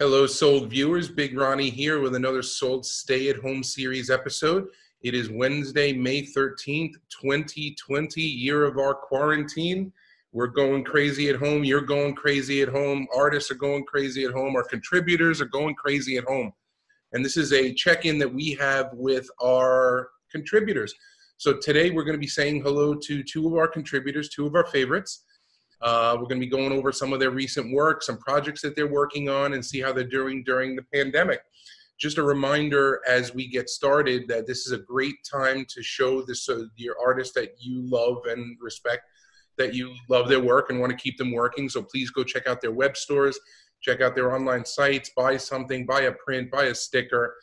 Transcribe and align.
Hello, 0.00 0.26
Sold 0.26 0.70
viewers. 0.70 1.10
Big 1.10 1.38
Ronnie 1.38 1.68
here 1.68 2.00
with 2.00 2.14
another 2.14 2.40
Sold 2.40 2.86
Stay 2.86 3.28
at 3.28 3.36
Home 3.36 3.62
series 3.62 4.08
episode. 4.08 4.68
It 5.02 5.12
is 5.14 5.28
Wednesday, 5.28 5.92
May 5.92 6.22
13th, 6.22 6.94
2020, 7.20 8.22
year 8.22 8.64
of 8.64 8.78
our 8.78 8.94
quarantine. 8.94 9.92
We're 10.32 10.46
going 10.46 10.84
crazy 10.84 11.28
at 11.28 11.36
home. 11.36 11.64
You're 11.64 11.82
going 11.82 12.14
crazy 12.14 12.62
at 12.62 12.70
home. 12.70 13.06
Artists 13.14 13.50
are 13.50 13.56
going 13.56 13.84
crazy 13.84 14.24
at 14.24 14.32
home. 14.32 14.56
Our 14.56 14.64
contributors 14.64 15.38
are 15.38 15.44
going 15.52 15.74
crazy 15.74 16.16
at 16.16 16.24
home. 16.24 16.50
And 17.12 17.22
this 17.22 17.36
is 17.36 17.52
a 17.52 17.74
check 17.74 18.06
in 18.06 18.18
that 18.20 18.32
we 18.32 18.52
have 18.54 18.88
with 18.94 19.28
our 19.42 20.08
contributors. 20.32 20.94
So 21.36 21.58
today 21.58 21.90
we're 21.90 22.04
going 22.04 22.16
to 22.16 22.18
be 22.18 22.26
saying 22.26 22.62
hello 22.62 22.94
to 22.94 23.22
two 23.22 23.46
of 23.48 23.52
our 23.52 23.68
contributors, 23.68 24.30
two 24.30 24.46
of 24.46 24.54
our 24.54 24.64
favorites. 24.64 25.24
Uh, 25.82 26.14
we're 26.18 26.26
going 26.26 26.40
to 26.40 26.46
be 26.46 26.50
going 26.50 26.72
over 26.72 26.92
some 26.92 27.12
of 27.12 27.20
their 27.20 27.30
recent 27.30 27.72
work, 27.72 28.02
some 28.02 28.18
projects 28.18 28.60
that 28.62 28.76
they're 28.76 28.86
working 28.86 29.28
on, 29.28 29.54
and 29.54 29.64
see 29.64 29.80
how 29.80 29.92
they're 29.92 30.04
doing 30.04 30.42
during 30.44 30.76
the 30.76 30.84
pandemic. 30.94 31.40
Just 31.98 32.18
a 32.18 32.22
reminder 32.22 33.00
as 33.08 33.34
we 33.34 33.46
get 33.46 33.68
started 33.68 34.26
that 34.28 34.46
this 34.46 34.66
is 34.66 34.72
a 34.72 34.78
great 34.78 35.16
time 35.30 35.66
to 35.68 35.82
show 35.82 36.22
this 36.22 36.48
uh, 36.48 36.64
your 36.76 36.96
artists 37.04 37.34
that 37.34 37.54
you 37.58 37.82
love 37.82 38.18
and 38.26 38.56
respect, 38.60 39.02
that 39.58 39.74
you 39.74 39.94
love 40.08 40.28
their 40.28 40.40
work 40.40 40.70
and 40.70 40.80
want 40.80 40.90
to 40.90 40.96
keep 40.96 41.18
them 41.18 41.32
working. 41.32 41.68
So 41.68 41.82
please 41.82 42.10
go 42.10 42.24
check 42.24 42.46
out 42.46 42.60
their 42.60 42.72
web 42.72 42.96
stores, 42.96 43.38
check 43.82 44.00
out 44.00 44.14
their 44.14 44.34
online 44.34 44.64
sites, 44.64 45.10
buy 45.16 45.36
something, 45.36 45.86
buy 45.86 46.02
a 46.02 46.12
print, 46.12 46.50
buy 46.50 46.64
a 46.64 46.74
sticker. 46.74 47.36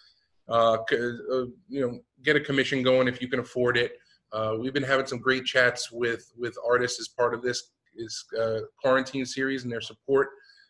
Uh, 0.50 0.78
uh, 0.92 1.46
you 1.68 1.82
know, 1.82 2.00
get 2.24 2.36
a 2.36 2.40
commission 2.40 2.82
going 2.82 3.08
if 3.08 3.22
you 3.22 3.28
can 3.28 3.40
afford 3.40 3.78
it. 3.78 3.94
Uh, 4.32 4.56
we've 4.60 4.74
been 4.74 4.84
having 4.84 5.06
some 5.06 5.20
great 5.20 5.46
chats 5.46 5.92
with 5.92 6.32
with 6.38 6.56
artists 6.68 7.00
as 7.00 7.08
part 7.08 7.34
of 7.34 7.42
this 7.42 7.72
is 7.98 8.26
uh, 8.40 8.60
quarantine 8.82 9.26
series 9.26 9.64
and 9.64 9.72
their 9.72 9.82
support 9.82 10.30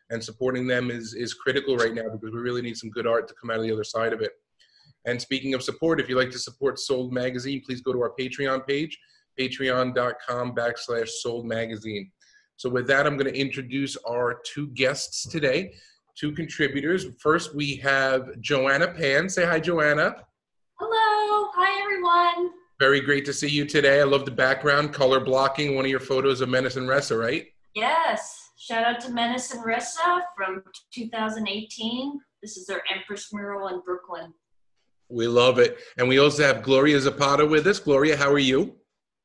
and 0.09 0.23
supporting 0.23 0.67
them 0.67 0.89
is 0.89 1.13
is 1.13 1.33
critical 1.33 1.75
right 1.75 1.93
now 1.93 2.03
because 2.03 2.33
we 2.33 2.39
really 2.39 2.61
need 2.61 2.77
some 2.77 2.89
good 2.89 3.07
art 3.07 3.27
to 3.27 3.33
come 3.39 3.49
out 3.49 3.57
of 3.57 3.63
the 3.63 3.71
other 3.71 3.83
side 3.83 4.13
of 4.13 4.21
it. 4.21 4.31
And 5.05 5.21
speaking 5.21 5.53
of 5.53 5.63
support, 5.63 5.99
if 5.99 6.09
you'd 6.09 6.17
like 6.17 6.31
to 6.31 6.39
support 6.39 6.79
Sold 6.79 7.13
Magazine, 7.13 7.61
please 7.65 7.81
go 7.81 7.93
to 7.93 8.01
our 8.01 8.13
Patreon 8.19 8.67
page, 8.67 8.97
patreon.com 9.39 10.53
backslash 10.53 11.07
Sold 11.07 11.45
Magazine. 11.45 12.11
So 12.57 12.69
with 12.69 12.87
that, 12.87 13.05
I'm 13.05 13.15
going 13.15 13.31
to 13.31 13.39
introduce 13.39 13.95
our 13.97 14.41
two 14.45 14.67
guests 14.69 15.27
today, 15.27 15.75
two 16.17 16.31
contributors. 16.33 17.05
First, 17.19 17.55
we 17.55 17.75
have 17.77 18.39
Joanna 18.41 18.87
Pan. 18.89 19.29
Say 19.29 19.45
hi, 19.45 19.59
Joanna. 19.59 20.15
Hello. 20.79 21.49
Hi, 21.55 21.81
everyone. 21.83 22.56
Very 22.79 23.01
great 23.01 23.25
to 23.25 23.33
see 23.33 23.49
you 23.49 23.65
today. 23.65 24.01
I 24.01 24.03
love 24.03 24.25
the 24.25 24.31
background, 24.31 24.93
color 24.93 25.19
blocking, 25.19 25.75
one 25.75 25.85
of 25.85 25.89
your 25.89 25.99
photos 25.99 26.41
of 26.41 26.49
Menace 26.49 26.75
and 26.75 26.87
Ressa, 26.87 27.19
right? 27.19 27.47
Yes. 27.73 28.51
Shout 28.57 28.83
out 28.83 28.99
to 29.01 29.11
Menace 29.11 29.51
and 29.51 29.65
Ressa 29.65 30.21
from 30.35 30.63
2018. 30.93 32.19
This 32.43 32.55
is 32.55 32.67
their 32.67 32.83
Empress 32.93 33.33
mural 33.33 33.69
in 33.69 33.81
Brooklyn. 33.81 34.31
We 35.09 35.27
love 35.27 35.57
it. 35.57 35.79
And 35.97 36.07
we 36.07 36.19
also 36.19 36.43
have 36.43 36.61
Gloria 36.61 36.99
Zapata 36.99 37.45
with 37.45 37.65
us. 37.65 37.79
Gloria, 37.79 38.15
how 38.15 38.31
are 38.31 38.37
you? 38.37 38.75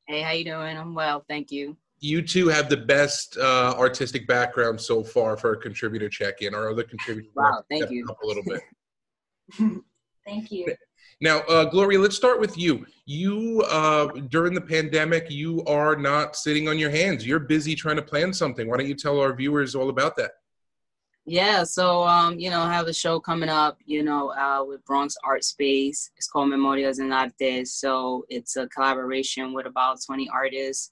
Hey, 0.07 0.21
how 0.21 0.31
you 0.31 0.45
doing? 0.45 0.75
I'm 0.75 0.95
well, 0.95 1.23
thank 1.27 1.51
you. 1.51 1.77
You 1.99 2.23
two 2.23 2.47
have 2.47 2.69
the 2.69 2.77
best 2.77 3.37
uh, 3.37 3.75
artistic 3.77 4.27
background 4.27 4.81
so 4.81 5.03
far 5.03 5.37
for 5.37 5.53
a 5.53 5.57
contributor 5.57 6.09
check-in. 6.09 6.55
Our 6.55 6.71
other 6.71 6.83
contributors 6.83 7.31
wow, 7.35 7.63
thank 7.69 7.91
you. 7.91 8.05
Up 8.09 8.17
a 8.23 8.25
little 8.25 8.43
bit. 8.43 8.61
thank 10.25 10.51
you. 10.51 10.73
Now, 11.23 11.39
uh, 11.43 11.63
Gloria, 11.63 11.99
let's 11.99 12.17
start 12.17 12.41
with 12.41 12.57
you. 12.57 12.85
You, 13.05 13.63
uh, 13.69 14.07
during 14.27 14.53
the 14.53 14.59
pandemic, 14.59 15.31
you 15.31 15.63
are 15.63 15.95
not 15.95 16.35
sitting 16.35 16.67
on 16.67 16.77
your 16.77 16.89
hands. 16.89 17.25
You're 17.25 17.39
busy 17.39 17.75
trying 17.75 17.95
to 17.95 18.01
plan 18.01 18.33
something. 18.33 18.69
Why 18.69 18.75
don't 18.75 18.89
you 18.89 18.93
tell 18.93 19.21
our 19.21 19.33
viewers 19.33 19.73
all 19.73 19.87
about 19.87 20.17
that? 20.17 20.31
Yeah, 21.25 21.63
so 21.63 22.03
um, 22.03 22.37
you 22.37 22.49
know, 22.49 22.59
I 22.59 22.73
have 22.73 22.87
a 22.87 22.93
show 22.93 23.21
coming 23.21 23.47
up, 23.47 23.77
you 23.85 24.03
know, 24.03 24.33
uh, 24.33 24.65
with 24.67 24.83
Bronx 24.83 25.15
Art 25.23 25.45
Space. 25.45 26.11
It's 26.17 26.27
called 26.27 26.49
Memorias 26.49 26.99
en 26.99 27.13
Arte. 27.13 27.63
So 27.63 28.25
it's 28.27 28.57
a 28.57 28.67
collaboration 28.67 29.53
with 29.53 29.65
about 29.65 29.99
20 30.05 30.27
artists, 30.27 30.91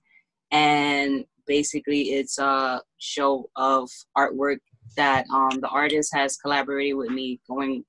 and 0.49 1.25
basically, 1.45 2.13
it's 2.13 2.37
a 2.39 2.81
show 2.99 3.49
of 3.57 3.89
artwork 4.17 4.59
that 4.95 5.25
um, 5.29 5.59
the 5.59 5.67
artist 5.67 6.15
has 6.15 6.37
collaborated 6.37 6.95
with 6.95 7.09
me, 7.09 7.41
going 7.49 7.83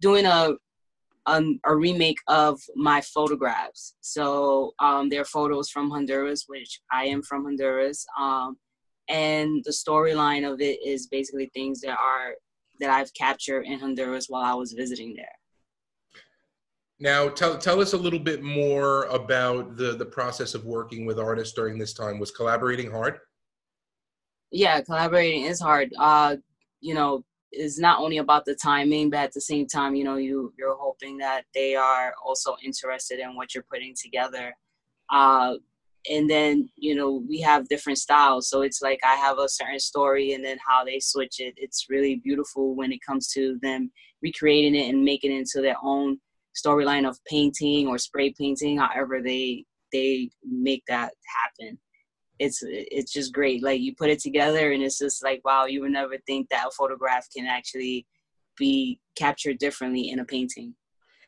doing 0.00 0.24
a 0.24 0.54
um, 1.26 1.58
a 1.64 1.74
remake 1.74 2.18
of 2.28 2.60
my 2.74 3.00
photographs. 3.00 3.94
So 4.00 4.74
um, 4.78 5.08
they're 5.08 5.24
photos 5.24 5.70
from 5.70 5.90
Honduras, 5.90 6.44
which 6.46 6.80
I 6.92 7.04
am 7.06 7.22
from 7.22 7.44
Honduras. 7.44 8.06
Um, 8.18 8.56
and 9.08 9.62
the 9.64 9.70
storyline 9.70 10.50
of 10.50 10.60
it 10.60 10.78
is 10.84 11.06
basically 11.06 11.50
things 11.54 11.80
that 11.80 11.98
are 11.98 12.34
that 12.80 12.90
I've 12.90 13.14
captured 13.14 13.62
in 13.62 13.78
Honduras 13.78 14.26
while 14.28 14.42
I 14.42 14.54
was 14.54 14.72
visiting 14.72 15.14
there. 15.14 15.26
Now, 17.00 17.28
tell 17.28 17.58
tell 17.58 17.80
us 17.80 17.92
a 17.92 17.98
little 17.98 18.18
bit 18.18 18.42
more 18.42 19.04
about 19.04 19.76
the 19.76 19.96
the 19.96 20.06
process 20.06 20.54
of 20.54 20.64
working 20.64 21.06
with 21.06 21.18
artists 21.18 21.54
during 21.54 21.78
this 21.78 21.92
time. 21.92 22.18
Was 22.18 22.30
collaborating 22.30 22.90
hard? 22.90 23.18
Yeah, 24.50 24.80
collaborating 24.80 25.44
is 25.44 25.60
hard. 25.60 25.92
Uh, 25.98 26.36
you 26.80 26.94
know, 26.94 27.24
is 27.56 27.78
not 27.78 28.00
only 28.00 28.18
about 28.18 28.44
the 28.44 28.54
timing, 28.54 29.10
but 29.10 29.20
at 29.20 29.32
the 29.32 29.40
same 29.40 29.66
time, 29.66 29.94
you 29.94 30.04
know, 30.04 30.16
you 30.16 30.52
you're 30.58 30.76
hoping 30.76 31.18
that 31.18 31.44
they 31.54 31.74
are 31.74 32.14
also 32.24 32.56
interested 32.64 33.18
in 33.18 33.36
what 33.36 33.54
you're 33.54 33.64
putting 33.70 33.94
together. 34.00 34.54
Uh, 35.10 35.54
and 36.10 36.28
then 36.28 36.68
you 36.76 36.94
know 36.94 37.22
we 37.28 37.40
have 37.40 37.68
different 37.68 37.98
styles, 37.98 38.48
so 38.48 38.62
it's 38.62 38.82
like 38.82 39.00
I 39.04 39.14
have 39.14 39.38
a 39.38 39.48
certain 39.48 39.80
story, 39.80 40.32
and 40.34 40.44
then 40.44 40.58
how 40.66 40.84
they 40.84 41.00
switch 41.00 41.40
it. 41.40 41.54
It's 41.56 41.86
really 41.88 42.16
beautiful 42.16 42.74
when 42.74 42.92
it 42.92 43.00
comes 43.06 43.28
to 43.32 43.58
them 43.62 43.90
recreating 44.22 44.74
it 44.74 44.88
and 44.88 45.04
making 45.04 45.32
it 45.32 45.38
into 45.38 45.60
their 45.62 45.76
own 45.82 46.18
storyline 46.54 47.08
of 47.08 47.18
painting 47.26 47.88
or 47.88 47.98
spray 47.98 48.34
painting, 48.38 48.78
however 48.78 49.20
they 49.22 49.64
they 49.92 50.30
make 50.44 50.82
that 50.88 51.12
happen 51.42 51.78
it's 52.38 52.60
it's 52.62 53.12
just 53.12 53.32
great. 53.32 53.62
Like 53.62 53.80
you 53.80 53.94
put 53.94 54.10
it 54.10 54.20
together, 54.20 54.72
and 54.72 54.82
it's 54.82 54.98
just 54.98 55.22
like 55.22 55.40
wow, 55.44 55.66
you 55.66 55.80
would 55.82 55.92
never 55.92 56.16
think 56.26 56.48
that 56.50 56.68
a 56.68 56.70
photograph 56.70 57.28
can 57.34 57.46
actually 57.46 58.06
be 58.56 59.00
captured 59.16 59.58
differently 59.58 60.10
in 60.10 60.20
a 60.20 60.24
painting. 60.24 60.74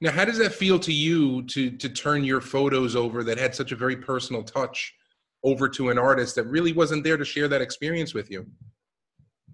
Now, 0.01 0.13
how 0.13 0.25
does 0.25 0.39
that 0.39 0.53
feel 0.53 0.79
to 0.81 0.93
you 0.93 1.43
to 1.45 1.71
to 1.71 1.89
turn 1.89 2.25
your 2.25 2.41
photos 2.41 2.97
over 2.97 3.25
that 3.25 3.39
had 3.39 3.55
such 3.55 3.73
a 3.73 3.77
very 3.77 3.97
personal 3.97 4.43
touch 4.43 4.95
over 5.43 5.69
to 5.69 5.91
an 5.91 5.99
artist 5.99 6.35
that 6.35 6.47
really 6.47 6.73
wasn't 6.73 7.05
there 7.05 7.17
to 7.17 7.25
share 7.25 7.49
that 7.49 7.63
experience 7.63 8.15
with 8.15 8.31
you? 8.31 8.47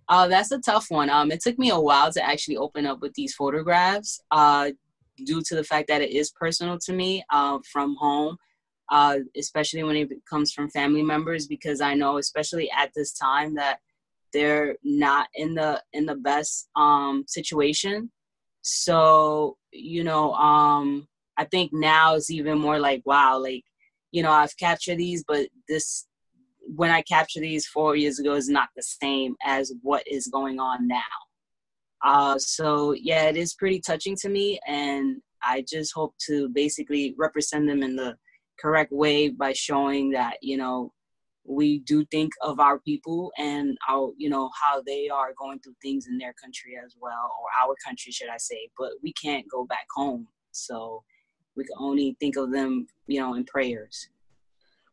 Uh, 0.09 0.27
that's 0.27 0.51
a 0.51 0.59
tough 0.59 0.87
one. 0.89 1.09
Um, 1.11 1.31
it 1.31 1.41
took 1.41 1.59
me 1.59 1.71
a 1.71 1.79
while 1.79 2.13
to 2.13 2.23
actually 2.23 2.57
open 2.57 2.87
up 2.87 3.01
with 3.01 3.15
these 3.15 3.35
photographs, 3.35 4.21
uh, 4.31 4.71
due 5.25 5.43
to 5.43 5.55
the 5.55 5.65
fact 5.65 5.89
that 5.89 6.03
it 6.03 6.11
is 6.11 6.31
personal 6.31 6.79
to 6.79 6.93
me 6.93 7.25
uh, 7.31 7.59
from 7.71 7.97
home 7.97 8.37
uh, 8.91 9.19
especially 9.37 9.83
when 9.83 9.97
it 9.97 10.11
comes 10.29 10.53
from 10.53 10.71
family 10.71 11.03
members, 11.03 11.47
because 11.47 11.81
I 11.81 11.95
know, 11.95 12.19
especially 12.19 12.71
at 12.71 12.91
this 12.95 13.13
time, 13.13 13.55
that 13.55 13.79
they're 14.33 14.77
not 14.83 15.29
in 15.35 15.55
the 15.55 15.83
in 15.93 16.07
the 16.07 16.17
best 16.17 16.69
um, 16.77 17.25
situation. 17.27 18.11
So 18.63 19.57
you 19.73 20.05
know, 20.05 20.33
um, 20.35 21.09
I 21.37 21.45
think 21.45 21.73
now 21.73 22.15
it's 22.15 22.31
even 22.31 22.59
more 22.59 22.79
like, 22.79 23.03
wow, 23.05 23.39
like 23.39 23.65
you 24.11 24.23
know, 24.23 24.33
I've 24.33 24.57
captured 24.57 24.99
these, 24.99 25.25
but 25.27 25.49
this 25.69 26.07
when 26.65 26.91
I 26.91 27.03
captured 27.03 27.41
these 27.41 27.67
four 27.67 27.97
years 27.97 28.19
ago 28.19 28.35
is 28.35 28.49
not 28.49 28.69
the 28.77 28.83
same 28.83 29.35
as 29.45 29.73
what 29.83 30.07
is 30.07 30.29
going 30.29 30.61
on 30.61 30.87
now. 30.87 31.01
Uh, 32.05 32.39
so 32.39 32.93
yeah, 32.93 33.25
it 33.29 33.37
is 33.37 33.55
pretty 33.55 33.81
touching 33.81 34.17
to 34.17 34.29
me, 34.29 34.61
and 34.67 35.23
I 35.43 35.65
just 35.69 35.93
hope 35.95 36.15
to 36.27 36.49
basically 36.51 37.15
represent 37.19 37.67
them 37.67 37.83
in 37.83 37.97
the 37.97 38.17
correct 38.63 38.93
way 38.93 39.29
by 39.29 39.53
showing 39.53 40.11
that 40.11 40.37
you 40.41 40.57
know 40.57 40.93
we 41.45 41.81
do 41.81 42.05
think 42.07 42.33
of 42.41 42.61
our 42.61 42.79
people 42.79 43.33
and 43.37 43.77
our 43.89 44.13
you 44.17 44.31
know 44.31 44.49
how 44.61 44.81
they 44.83 45.09
are 45.09 45.33
going 45.37 45.59
through 45.59 45.75
things 45.83 46.07
in 46.07 46.17
their 46.17 46.33
country 46.35 46.79
as 46.85 46.95
well 47.01 47.33
or 47.41 47.69
our 47.69 47.75
country 47.85 48.13
should 48.13 48.29
i 48.29 48.37
say 48.37 48.69
but 48.79 48.91
we 49.03 49.13
can't 49.15 49.45
go 49.51 49.65
back 49.67 49.87
home. 49.95 50.27
So 50.55 51.03
we 51.57 51.65
can 51.65 51.77
only 51.79 52.17
think 52.21 52.37
of 52.37 52.53
them 52.53 52.87
you 53.07 53.21
know 53.21 53.35
in 53.35 53.45
prayers. 53.45 54.09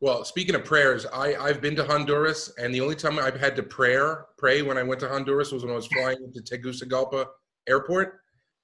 Well 0.02 0.24
speaking 0.24 0.56
of 0.56 0.66
prayers 0.66 1.06
i 1.14 1.36
i've 1.36 1.62
been 1.62 1.76
to 1.76 1.86
honduras 1.86 2.52
and 2.58 2.74
the 2.74 2.82
only 2.82 2.96
time 2.96 3.20
i've 3.20 3.40
had 3.40 3.56
to 3.58 3.64
prayer 3.64 4.26
pray 4.38 4.62
when 4.62 4.78
i 4.78 4.84
went 4.84 5.02
to 5.02 5.10
honduras 5.10 5.52
was 5.52 5.64
when 5.64 5.74
i 5.74 5.76
was 5.76 5.88
flying 5.88 6.18
into 6.24 6.42
tegucigalpa 6.42 7.26
airport. 7.68 8.22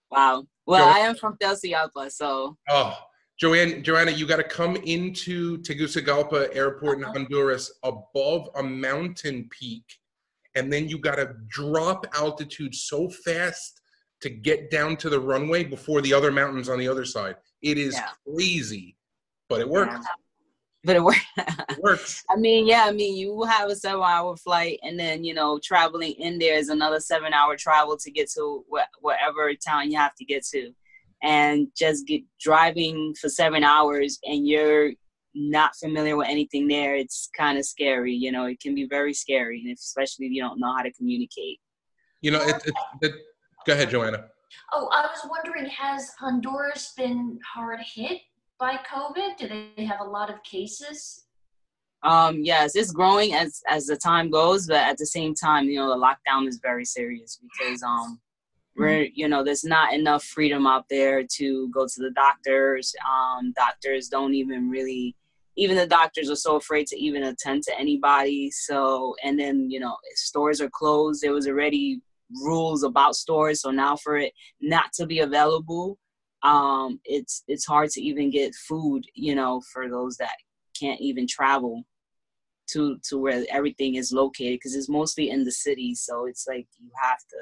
Wow. 0.09 0.47
Well 0.65 0.87
i 0.87 0.99
am 0.99 1.15
from 1.15 1.37
tegucigalpa 1.37 2.09
so 2.09 2.57
oh 2.69 2.97
Joanne, 3.37 3.83
Joanna, 3.83 4.11
you 4.11 4.25
got 4.25 4.37
to 4.37 4.43
come 4.43 4.77
into 4.77 5.57
Tegucigalpa 5.59 6.55
Airport 6.55 7.01
uh-huh. 7.01 7.11
in 7.11 7.21
Honduras 7.23 7.71
above 7.83 8.49
a 8.55 8.63
mountain 8.63 9.49
peak, 9.49 9.83
and 10.55 10.71
then 10.71 10.87
you 10.87 10.97
got 10.97 11.15
to 11.15 11.35
drop 11.47 12.05
altitude 12.15 12.73
so 12.73 13.09
fast 13.09 13.81
to 14.21 14.29
get 14.29 14.71
down 14.71 14.95
to 14.97 15.09
the 15.09 15.19
runway 15.19 15.63
before 15.63 16.01
the 16.01 16.13
other 16.13 16.31
mountains 16.31 16.69
on 16.69 16.79
the 16.79 16.87
other 16.87 17.03
side. 17.03 17.35
It 17.61 17.77
is 17.77 17.95
yeah. 17.95 18.09
crazy, 18.25 18.95
but 19.49 19.59
it 19.59 19.67
works. 19.67 20.05
but 20.85 20.95
it, 20.95 21.03
work- 21.03 21.17
It 21.37 21.83
works. 21.83 22.23
I 22.29 22.37
mean, 22.37 22.65
yeah, 22.65 22.85
I 22.87 22.93
mean, 22.93 23.17
you 23.17 23.43
have 23.43 23.69
a 23.69 23.75
seven 23.75 24.01
hour 24.01 24.37
flight, 24.37 24.79
and 24.81 24.97
then, 24.97 25.25
you 25.25 25.33
know, 25.33 25.59
traveling 25.61 26.13
in 26.13 26.39
there 26.39 26.57
is 26.57 26.69
another 26.69 27.01
seven 27.01 27.33
hour 27.33 27.57
travel 27.57 27.97
to 27.97 28.11
get 28.11 28.31
to 28.31 28.63
wh- 28.71 29.03
whatever 29.03 29.53
town 29.55 29.91
you 29.91 29.97
have 29.97 30.15
to 30.15 30.23
get 30.23 30.45
to. 30.53 30.71
And 31.25 31.67
just 31.75 32.05
get 32.05 32.21
driving 32.39 33.15
for 33.19 33.29
seven 33.29 33.63
hours 33.63 34.19
and 34.23 34.47
you're 34.47 34.91
not 35.33 35.75
familiar 35.75 36.15
with 36.15 36.27
anything 36.29 36.67
there, 36.67 36.95
it's 36.95 37.29
kind 37.35 37.57
of 37.57 37.65
scary. 37.65 38.13
You 38.13 38.31
know, 38.31 38.45
it 38.45 38.59
can 38.59 38.73
be 38.73 38.85
very 38.85 39.13
scary, 39.13 39.61
and 39.61 39.73
especially 39.73 40.27
if 40.27 40.31
you 40.31 40.41
don't 40.41 40.59
know 40.59 40.73
how 40.75 40.83
to 40.83 40.93
communicate. 40.93 41.59
You 42.21 42.31
know, 42.31 42.41
it, 42.41 42.55
it, 42.65 42.73
it, 43.01 43.13
go 43.65 43.73
ahead, 43.73 43.89
Joanna. 43.89 44.25
Oh, 44.71 44.87
I 44.93 45.01
was 45.01 45.27
wondering, 45.29 45.65
has 45.69 46.11
Honduras 46.19 46.93
been 46.95 47.39
hard 47.53 47.79
hit 47.81 48.21
by 48.59 48.79
COVID? 48.89 49.37
Do 49.37 49.49
they 49.75 49.85
have 49.85 49.99
a 49.99 50.05
lot 50.05 50.29
of 50.29 50.41
cases? 50.43 51.25
Um, 52.03 52.41
yes, 52.43 52.75
it's 52.75 52.91
growing 52.91 53.33
as 53.33 53.61
as 53.67 53.87
the 53.87 53.97
time 53.97 54.29
goes, 54.29 54.67
but 54.67 54.77
at 54.77 54.97
the 54.97 55.05
same 55.05 55.33
time, 55.33 55.65
you 55.65 55.79
know, 55.79 55.89
the 55.89 55.95
lockdown 55.95 56.47
is 56.47 56.59
very 56.61 56.85
serious 56.85 57.39
because 57.41 57.81
um 57.83 58.19
we're 58.75 59.07
you 59.13 59.27
know 59.27 59.43
there's 59.43 59.63
not 59.63 59.93
enough 59.93 60.23
freedom 60.23 60.67
out 60.67 60.85
there 60.89 61.23
to 61.35 61.69
go 61.69 61.85
to 61.85 62.01
the 62.01 62.11
doctors. 62.11 62.93
Um, 63.07 63.53
doctors 63.55 64.09
don't 64.09 64.33
even 64.33 64.69
really 64.69 65.15
even 65.57 65.77
the 65.77 65.87
doctors 65.87 66.29
are 66.29 66.35
so 66.35 66.57
afraid 66.57 66.87
to 66.87 66.97
even 66.97 67.23
attend 67.23 67.63
to 67.63 67.79
anybody. 67.79 68.51
So 68.51 69.15
and 69.23 69.39
then 69.39 69.69
you 69.69 69.79
know 69.79 69.95
stores 70.15 70.61
are 70.61 70.69
closed. 70.69 71.21
There 71.21 71.33
was 71.33 71.47
already 71.47 72.01
rules 72.43 72.83
about 72.83 73.15
stores, 73.15 73.61
so 73.61 73.71
now 73.71 73.95
for 73.95 74.17
it 74.17 74.33
not 74.61 74.91
to 74.93 75.05
be 75.05 75.19
available, 75.19 75.97
um, 76.43 76.99
it's 77.05 77.43
it's 77.47 77.65
hard 77.65 77.89
to 77.91 78.01
even 78.01 78.29
get 78.29 78.53
food. 78.55 79.05
You 79.13 79.35
know, 79.35 79.61
for 79.71 79.89
those 79.89 80.17
that 80.17 80.35
can't 80.77 80.99
even 80.99 81.27
travel 81.27 81.85
to 82.67 82.97
to 83.07 83.17
where 83.17 83.45
everything 83.49 83.95
is 83.95 84.11
located 84.11 84.55
because 84.55 84.75
it's 84.75 84.89
mostly 84.89 85.29
in 85.29 85.43
the 85.43 85.51
city 85.51 85.93
so 85.93 86.25
it's 86.25 86.47
like 86.47 86.67
you 86.79 86.89
have 86.99 87.19
to 87.29 87.37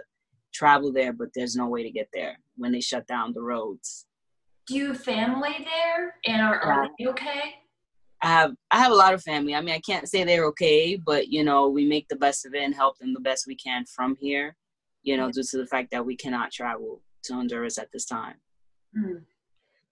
travel 0.53 0.91
there 0.91 1.13
but 1.13 1.29
there's 1.35 1.55
no 1.55 1.67
way 1.67 1.83
to 1.83 1.91
get 1.91 2.07
there 2.13 2.37
when 2.57 2.71
they 2.71 2.81
shut 2.81 3.05
down 3.07 3.33
the 3.33 3.41
roads 3.41 4.05
Do 4.67 4.75
you 4.75 4.87
have 4.87 5.03
family 5.03 5.55
there? 5.65 6.15
And 6.27 6.41
are, 6.41 6.59
are 6.59 6.89
they 6.99 7.07
okay? 7.07 7.55
i 8.21 8.27
have 8.27 8.53
i 8.71 8.79
have 8.79 8.91
a 8.91 8.95
lot 8.95 9.13
of 9.13 9.21
family 9.21 9.53
i 9.53 9.61
mean 9.61 9.75
i 9.75 9.79
can't 9.79 10.07
say 10.07 10.23
they're 10.23 10.45
okay 10.45 10.95
but 10.95 11.27
you 11.27 11.43
know 11.43 11.67
we 11.67 11.85
make 11.85 12.07
the 12.07 12.15
best 12.15 12.45
of 12.45 12.53
it 12.53 12.63
and 12.63 12.73
help 12.73 12.97
them 12.97 13.13
the 13.13 13.19
best 13.19 13.47
we 13.47 13.55
can 13.55 13.83
from 13.85 14.15
here 14.19 14.55
you 15.01 15.17
know 15.17 15.29
due 15.31 15.43
to 15.43 15.57
the 15.57 15.67
fact 15.67 15.91
that 15.91 16.05
we 16.05 16.15
cannot 16.15 16.51
travel 16.51 17.01
to 17.23 17.33
honduras 17.33 17.77
at 17.77 17.89
this 17.91 18.05
time 18.05 18.35
Hmm. 18.95 19.17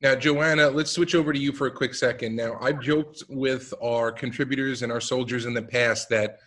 Now, 0.02 0.16
Joanna, 0.16 0.70
let's 0.70 0.92
switch 0.92 1.14
over 1.14 1.32
to 1.32 1.40
you 1.40 1.52
for 1.52 1.68
a 1.68 1.72
quick 1.72 1.94
second. 1.94 2.36
Now, 2.36 2.58
I've 2.60 2.82
joked 2.82 3.24
with 3.30 3.72
our 3.84 4.12
contributors 4.12 4.82
and 4.82 4.92
our 4.92 5.02
soldiers 5.02 5.46
in 5.46 5.54
the 5.54 5.62
past 5.62 6.10
that 6.10 6.40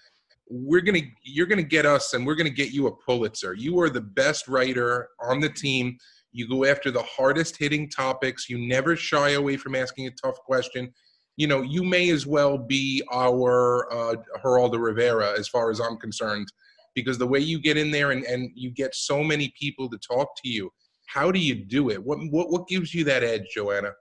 we're 0.49 0.81
gonna, 0.81 1.00
you're 1.23 1.46
gonna 1.46 1.62
get 1.62 1.87
us, 1.87 2.14
and 2.14 2.26
we're 2.26 2.35
gonna 2.35 2.50
get 2.50 2.73
you 2.73 2.87
a 2.87 2.96
Pulitzer. 2.96 3.55
You 3.55 3.81
are 3.81 3.91
the 3.91 4.00
best 4.00 4.49
writer 4.49 5.08
on 5.20 5.41
the 5.41 5.49
team. 5.49 5.96
You 6.32 6.49
go 6.49 6.64
after 6.64 6.91
the 6.91 7.02
hardest 7.02 7.56
hitting 7.56 7.88
topics. 7.88 8.49
You 8.49 8.58
never 8.58 8.96
shy 8.96 9.31
away 9.31 9.56
from 9.56 9.75
asking 9.75 10.06
a 10.06 10.11
tough 10.11 10.37
question. 10.44 10.93
You 11.37 11.46
know, 11.46 11.62
you 11.62 11.82
may 11.82 12.11
as 12.11 12.26
well 12.26 12.58
be 12.58 13.02
our 13.12 13.93
uh, 13.93 14.17
Geraldo 14.44 14.79
Rivera, 14.81 15.38
as 15.38 15.49
far 15.49 15.70
as 15.70 15.81
I'm 15.81 15.96
concerned, 15.96 16.49
because 16.94 17.19
the 17.19 17.26
way 17.26 17.41
you 17.41 17.61
get 17.61 17.76
in 17.76 17.91
there 17.91 18.11
and, 18.11 18.25
and 18.25 18.50
you 18.55 18.70
get 18.70 18.94
so 18.94 19.23
many 19.23 19.52
people 19.58 19.88
to 19.91 19.99
talk 19.99 20.29
to 20.43 20.49
you 20.49 20.70
how 21.06 21.31
do 21.31 21.38
you 21.38 21.55
do 21.55 21.91
it? 21.91 22.02
What 22.02 22.19
what 22.31 22.50
what 22.50 22.67
gives 22.67 22.94
you 22.94 23.05
that 23.05 23.23
edge, 23.23 23.49
Joanna? 23.55 23.93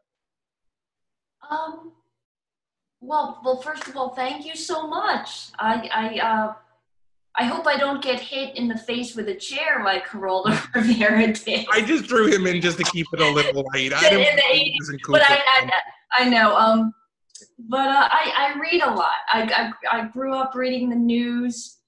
Um, 1.49 1.91
well, 3.03 3.41
well, 3.43 3.57
first 3.57 3.87
of 3.87 3.97
all, 3.97 4.09
thank 4.09 4.45
you 4.45 4.55
so 4.55 4.87
much. 4.87 5.49
I, 5.59 5.89
I, 5.93 6.19
uh, 6.19 6.53
I 7.35 7.45
hope 7.45 7.67
I 7.67 7.77
don't 7.77 8.01
get 8.01 8.19
hit 8.19 8.55
in 8.55 8.67
the 8.67 8.77
face 8.77 9.15
with 9.15 9.27
a 9.27 9.35
chair 9.35 9.81
like 9.83 10.07
Geraldo 10.07 10.57
Rivera 10.75 11.33
did. 11.33 11.65
I 11.71 11.81
just 11.81 12.05
threw 12.07 12.27
him 12.27 12.47
in 12.47 12.61
just 12.61 12.77
to 12.77 12.83
keep 12.85 13.07
it 13.11 13.19
a 13.19 13.29
little 13.29 13.65
light. 13.73 13.91
I 13.93 14.07
In 14.11 14.35
the 14.35 14.41
80s, 14.41 14.91
he 14.91 14.99
but 15.09 15.21
I, 15.23 15.35
I, 15.35 15.71
I 16.19 16.29
know. 16.29 16.55
Um, 16.55 16.93
but 17.69 17.89
uh, 17.89 18.07
I, 18.09 18.53
I 18.55 18.59
read 18.59 18.81
a 18.81 18.91
lot. 18.91 19.15
I, 19.31 19.73
I, 19.91 19.97
I 19.99 20.07
grew 20.07 20.35
up 20.35 20.55
reading 20.55 20.89
the 20.89 20.95
news. 20.95 21.79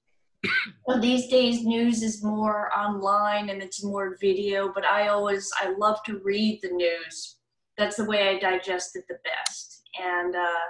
Well, 0.86 1.00
these 1.00 1.26
days, 1.26 1.64
news 1.64 2.04
is 2.04 2.22
more 2.22 2.70
online 2.72 3.48
and 3.48 3.60
it's 3.60 3.82
more 3.82 4.16
video. 4.20 4.70
But 4.72 4.84
I 4.84 5.08
always, 5.08 5.50
I 5.60 5.70
love 5.76 6.00
to 6.04 6.20
read 6.22 6.60
the 6.62 6.68
news. 6.68 7.38
That's 7.76 7.96
the 7.96 8.04
way 8.04 8.28
I 8.28 8.38
digest 8.38 8.94
it 8.94 9.04
the 9.08 9.18
best. 9.24 9.82
And 10.00 10.36
uh, 10.36 10.66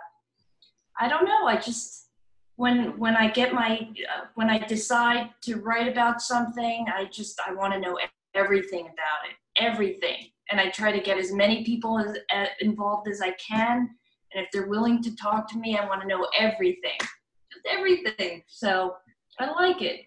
I 0.98 1.08
don't 1.08 1.24
know. 1.24 1.46
I 1.46 1.56
just 1.56 2.08
when 2.56 2.98
when 2.98 3.16
I 3.16 3.30
get 3.30 3.52
my 3.52 3.88
uh, 4.14 4.26
when 4.34 4.50
I 4.50 4.58
decide 4.58 5.30
to 5.42 5.56
write 5.56 5.88
about 5.88 6.20
something, 6.20 6.86
I 6.94 7.04
just 7.06 7.40
I 7.46 7.52
want 7.52 7.72
to 7.74 7.80
know 7.80 7.98
everything 8.34 8.82
about 8.86 9.22
it, 9.28 9.36
everything, 9.62 10.30
and 10.50 10.60
I 10.60 10.70
try 10.70 10.92
to 10.92 11.00
get 11.00 11.18
as 11.18 11.32
many 11.32 11.64
people 11.64 11.98
as, 11.98 12.16
uh, 12.34 12.46
involved 12.60 13.08
as 13.08 13.20
I 13.20 13.32
can. 13.32 13.90
And 14.34 14.44
if 14.44 14.50
they're 14.52 14.66
willing 14.66 15.02
to 15.02 15.14
talk 15.16 15.48
to 15.50 15.58
me, 15.58 15.78
I 15.78 15.86
want 15.86 16.02
to 16.02 16.08
know 16.08 16.26
everything, 16.38 16.98
just 17.52 17.66
everything. 17.70 18.42
So 18.46 18.96
I 19.38 19.50
like 19.50 19.82
it. 19.82 20.00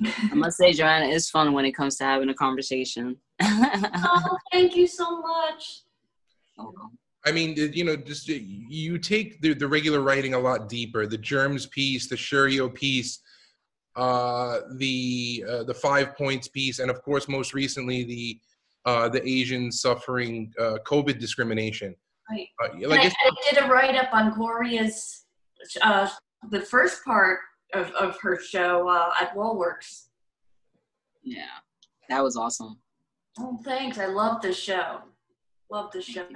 i 0.04 0.34
must 0.34 0.56
say 0.56 0.72
joanna 0.72 1.06
is 1.06 1.30
fun 1.30 1.52
when 1.52 1.64
it 1.64 1.70
comes 1.70 1.94
to 1.94 2.02
having 2.02 2.28
a 2.28 2.34
conversation 2.34 3.16
oh, 3.42 4.38
thank 4.52 4.76
you 4.76 4.86
so 4.86 5.20
much. 5.20 5.80
I 7.26 7.32
mean, 7.32 7.54
you 7.56 7.84
know, 7.84 7.96
just 7.96 8.28
uh, 8.28 8.34
you 8.34 8.98
take 8.98 9.40
the, 9.40 9.54
the 9.54 9.66
regular 9.66 10.00
writing 10.00 10.34
a 10.34 10.38
lot 10.38 10.68
deeper. 10.68 11.06
The 11.06 11.18
germs 11.18 11.66
piece, 11.66 12.08
the 12.08 12.16
Shurio 12.16 12.72
piece, 12.72 13.20
uh, 13.96 14.60
the 14.76 15.44
uh, 15.48 15.62
the 15.64 15.74
five 15.74 16.16
points 16.16 16.48
piece, 16.48 16.78
and 16.78 16.90
of 16.90 17.02
course, 17.02 17.28
most 17.28 17.54
recently 17.54 18.04
the 18.04 18.40
uh, 18.84 19.08
the 19.08 19.26
Asian 19.26 19.72
suffering 19.72 20.52
uh, 20.58 20.78
COVID 20.86 21.18
discrimination. 21.18 21.94
Right. 22.30 22.48
Uh, 22.62 22.88
like 22.88 23.00
I, 23.00 23.06
I 23.06 23.30
did 23.50 23.62
a 23.62 23.68
write 23.68 23.96
up 23.96 24.12
on 24.12 24.32
Gloria's, 24.32 25.26
uh, 25.82 26.08
the 26.50 26.60
first 26.60 27.04
part 27.04 27.38
of, 27.74 27.90
of 27.92 28.18
her 28.20 28.40
show 28.40 28.88
uh, 28.88 29.10
at 29.20 29.34
Wallworks. 29.34 30.06
yeah 31.22 31.44
that 32.08 32.22
was 32.22 32.34
awesome 32.34 32.78
Oh, 33.38 33.58
thanks. 33.64 33.98
I 33.98 34.06
love 34.06 34.42
the 34.42 34.52
show. 34.52 35.00
Love 35.70 35.90
the 35.92 36.02
show. 36.02 36.26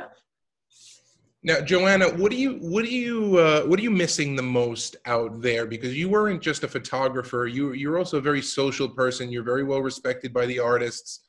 Now, 1.45 1.61
Joanna, 1.61 2.09
what 2.17 2.33
do 2.33 2.37
you 2.37 2.55
what 2.55 2.85
do 2.85 2.91
you 2.91 3.39
uh, 3.39 3.63
what 3.63 3.79
are 3.79 3.83
you 3.83 3.93
missing 3.93 4.35
the 4.35 4.43
most 4.43 4.97
out 5.07 5.41
there? 5.41 5.67
Because 5.67 5.97
you 5.97 6.09
weren't 6.09 6.43
just 6.43 6.65
a 6.65 6.69
photographer; 6.69 7.47
you 7.47 7.73
you're 7.75 7.97
also 7.97 8.19
a 8.19 8.21
very 8.21 8.43
social 8.43 8.89
person. 8.89 9.31
You're 9.31 9.45
very 9.45 9.63
well 9.63 9.81
respected 9.81 10.33
by 10.33 10.47
the 10.47 10.59
artists. 10.59 11.21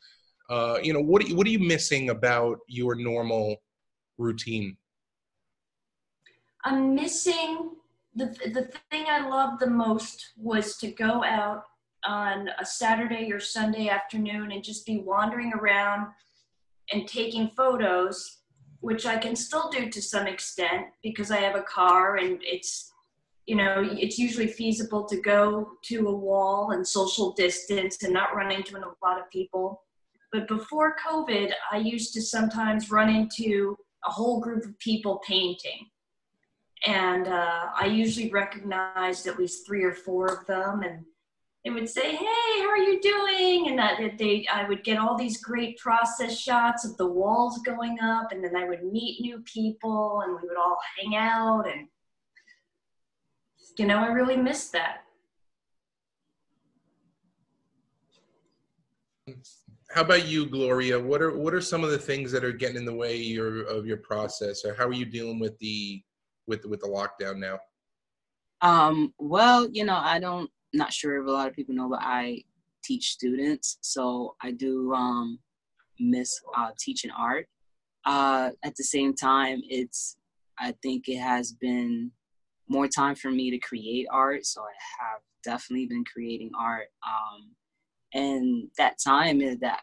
Uh, 0.49 0.79
you 0.81 0.93
know, 0.93 0.99
what 0.99 1.23
are 1.23 1.27
you, 1.27 1.35
what 1.35 1.45
are 1.45 1.51
you 1.51 1.59
missing 1.59 2.09
about 2.09 2.57
your 2.67 2.95
normal 2.95 3.57
routine? 4.17 4.75
I'm 6.65 6.95
missing 6.95 7.75
the 8.15 8.25
the 8.51 8.67
thing 8.89 9.05
I 9.07 9.27
loved 9.29 9.61
the 9.61 9.69
most 9.69 10.31
was 10.37 10.77
to 10.77 10.89
go 10.89 11.23
out 11.23 11.65
on 12.03 12.49
a 12.59 12.65
Saturday 12.65 13.31
or 13.31 13.39
Sunday 13.39 13.89
afternoon 13.89 14.51
and 14.51 14.63
just 14.63 14.87
be 14.87 14.99
wandering 14.99 15.53
around 15.53 16.07
and 16.91 17.07
taking 17.07 17.51
photos, 17.55 18.38
which 18.81 19.05
I 19.05 19.17
can 19.17 19.35
still 19.35 19.69
do 19.69 19.89
to 19.89 20.01
some 20.01 20.27
extent 20.27 20.87
because 21.03 21.31
I 21.31 21.37
have 21.37 21.55
a 21.55 21.63
car 21.63 22.17
and 22.17 22.39
it's 22.41 22.91
you 23.45 23.55
know 23.55 23.87
it's 23.91 24.19
usually 24.19 24.47
feasible 24.47 25.05
to 25.05 25.17
go 25.19 25.71
to 25.85 26.07
a 26.07 26.15
wall 26.15 26.71
and 26.71 26.87
social 26.87 27.33
distance 27.33 28.03
and 28.03 28.13
not 28.13 28.35
run 28.35 28.51
into 28.51 28.77
a 28.77 28.93
lot 29.03 29.19
of 29.19 29.29
people. 29.29 29.83
But 30.31 30.47
before 30.47 30.95
COVID, 31.07 31.51
I 31.71 31.77
used 31.77 32.13
to 32.13 32.21
sometimes 32.21 32.91
run 32.91 33.09
into 33.09 33.77
a 34.05 34.11
whole 34.11 34.39
group 34.39 34.63
of 34.63 34.77
people 34.79 35.21
painting 35.27 35.87
and 36.85 37.27
uh, 37.27 37.67
I 37.75 37.87
usually 37.87 38.29
recognized 38.29 39.27
at 39.27 39.37
least 39.37 39.65
three 39.65 39.83
or 39.83 39.93
four 39.93 40.27
of 40.27 40.45
them, 40.45 40.81
and 40.83 41.03
they 41.63 41.71
would 41.71 41.89
say, 41.89 42.15
"Hey, 42.15 42.61
how 42.61 42.69
are 42.69 42.77
you 42.77 43.01
doing?" 43.01 43.58
And 43.79 44.05
that 44.05 44.17
they, 44.17 44.45
I 44.51 44.67
would 44.67 44.83
get 44.83 44.97
all 44.97 45.17
these 45.17 45.41
great 45.41 45.77
process 45.77 46.37
shots 46.37 46.83
of 46.83 46.97
the 46.97 47.07
walls 47.07 47.59
going 47.59 47.97
up, 48.01 48.33
and 48.33 48.43
then 48.43 48.55
I 48.55 48.67
would 48.67 48.83
meet 48.83 49.21
new 49.21 49.39
people, 49.39 50.21
and 50.21 50.33
we 50.33 50.47
would 50.47 50.57
all 50.57 50.77
hang 50.97 51.15
out, 51.15 51.65
and 51.65 51.87
you 53.77 53.85
know, 53.85 53.99
I 53.99 54.07
really 54.07 54.35
missed 54.35 54.73
that. 54.73 55.03
How 59.91 60.01
about 60.01 60.27
you, 60.27 60.45
Gloria? 60.45 60.99
What 60.99 61.21
are 61.21 61.37
what 61.37 61.53
are 61.53 61.61
some 61.61 61.85
of 61.85 61.91
the 61.91 61.97
things 61.97 62.33
that 62.33 62.43
are 62.43 62.51
getting 62.51 62.75
in 62.75 62.85
the 62.85 62.93
way 62.93 63.15
your, 63.15 63.63
of 63.63 63.85
your 63.85 63.97
process, 63.97 64.65
or 64.65 64.73
how 64.73 64.87
are 64.87 64.93
you 64.93 65.05
dealing 65.05 65.39
with 65.39 65.57
the 65.59 66.03
with 66.47 66.65
with 66.65 66.81
the 66.81 66.87
lockdown 66.87 67.37
now? 67.37 67.59
Um, 68.61 69.13
well, 69.17 69.69
you 69.71 69.85
know, 69.85 69.95
I 69.95 70.19
don't 70.19 70.51
not 70.73 70.91
sure 70.91 71.21
if 71.21 71.27
a 71.27 71.31
lot 71.31 71.47
of 71.47 71.55
people 71.55 71.75
know, 71.75 71.89
but 71.89 72.01
I 72.01 72.43
teach 72.89 73.05
students, 73.11 73.77
so 73.81 74.35
I 74.41 74.51
do 74.51 74.93
um 74.93 75.39
miss 75.99 76.31
uh 76.57 76.71
teaching 76.79 77.11
art. 77.11 77.45
Uh 78.05 78.49
at 78.63 78.75
the 78.75 78.83
same 78.95 79.13
time 79.13 79.59
it's 79.77 80.17
I 80.59 80.73
think 80.83 81.07
it 81.07 81.19
has 81.19 81.53
been 81.53 82.11
more 82.67 82.87
time 82.87 83.15
for 83.15 83.31
me 83.31 83.49
to 83.51 83.57
create 83.57 84.07
art. 84.11 84.45
So 84.45 84.61
I 84.61 84.73
have 85.01 85.21
definitely 85.43 85.87
been 85.87 86.05
creating 86.05 86.51
art. 86.57 86.87
Um, 87.05 87.51
and 88.13 88.69
that 88.77 88.97
time 89.05 89.41
is 89.41 89.59
that 89.59 89.81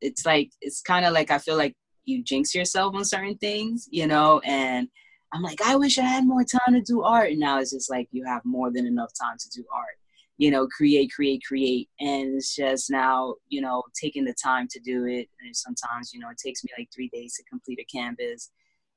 it's 0.00 0.26
like 0.26 0.50
it's 0.60 0.80
kind 0.80 1.04
of 1.04 1.12
like 1.12 1.30
I 1.30 1.38
feel 1.38 1.56
like 1.56 1.74
you 2.04 2.22
jinx 2.24 2.54
yourself 2.54 2.94
on 2.94 3.04
certain 3.04 3.36
things, 3.38 3.88
you 3.90 4.06
know, 4.06 4.40
and 4.44 4.88
I'm 5.32 5.42
like, 5.42 5.62
I 5.62 5.76
wish 5.76 5.98
I 5.98 6.02
had 6.02 6.26
more 6.26 6.44
time 6.44 6.74
to 6.74 6.80
do 6.82 7.02
art. 7.02 7.30
And 7.30 7.40
now 7.40 7.58
it's 7.58 7.70
just 7.70 7.90
like 7.90 8.08
you 8.10 8.24
have 8.26 8.44
more 8.44 8.70
than 8.70 8.86
enough 8.86 9.10
time 9.18 9.36
to 9.38 9.50
do 9.50 9.64
art. 9.72 9.96
You 10.42 10.50
know, 10.50 10.66
create, 10.66 11.12
create, 11.12 11.42
create. 11.46 11.88
And 12.00 12.36
it's 12.36 12.54
just 12.54 12.90
now, 12.90 13.34
you 13.48 13.60
know, 13.60 13.82
taking 14.00 14.24
the 14.24 14.34
time 14.34 14.66
to 14.72 14.80
do 14.80 15.06
it. 15.06 15.28
And 15.44 15.54
sometimes, 15.54 16.12
you 16.12 16.20
know, 16.20 16.30
it 16.30 16.38
takes 16.38 16.64
me 16.64 16.70
like 16.76 16.88
three 16.92 17.10
days 17.12 17.34
to 17.36 17.44
complete 17.44 17.80
a 17.80 17.84
canvas. 17.84 18.50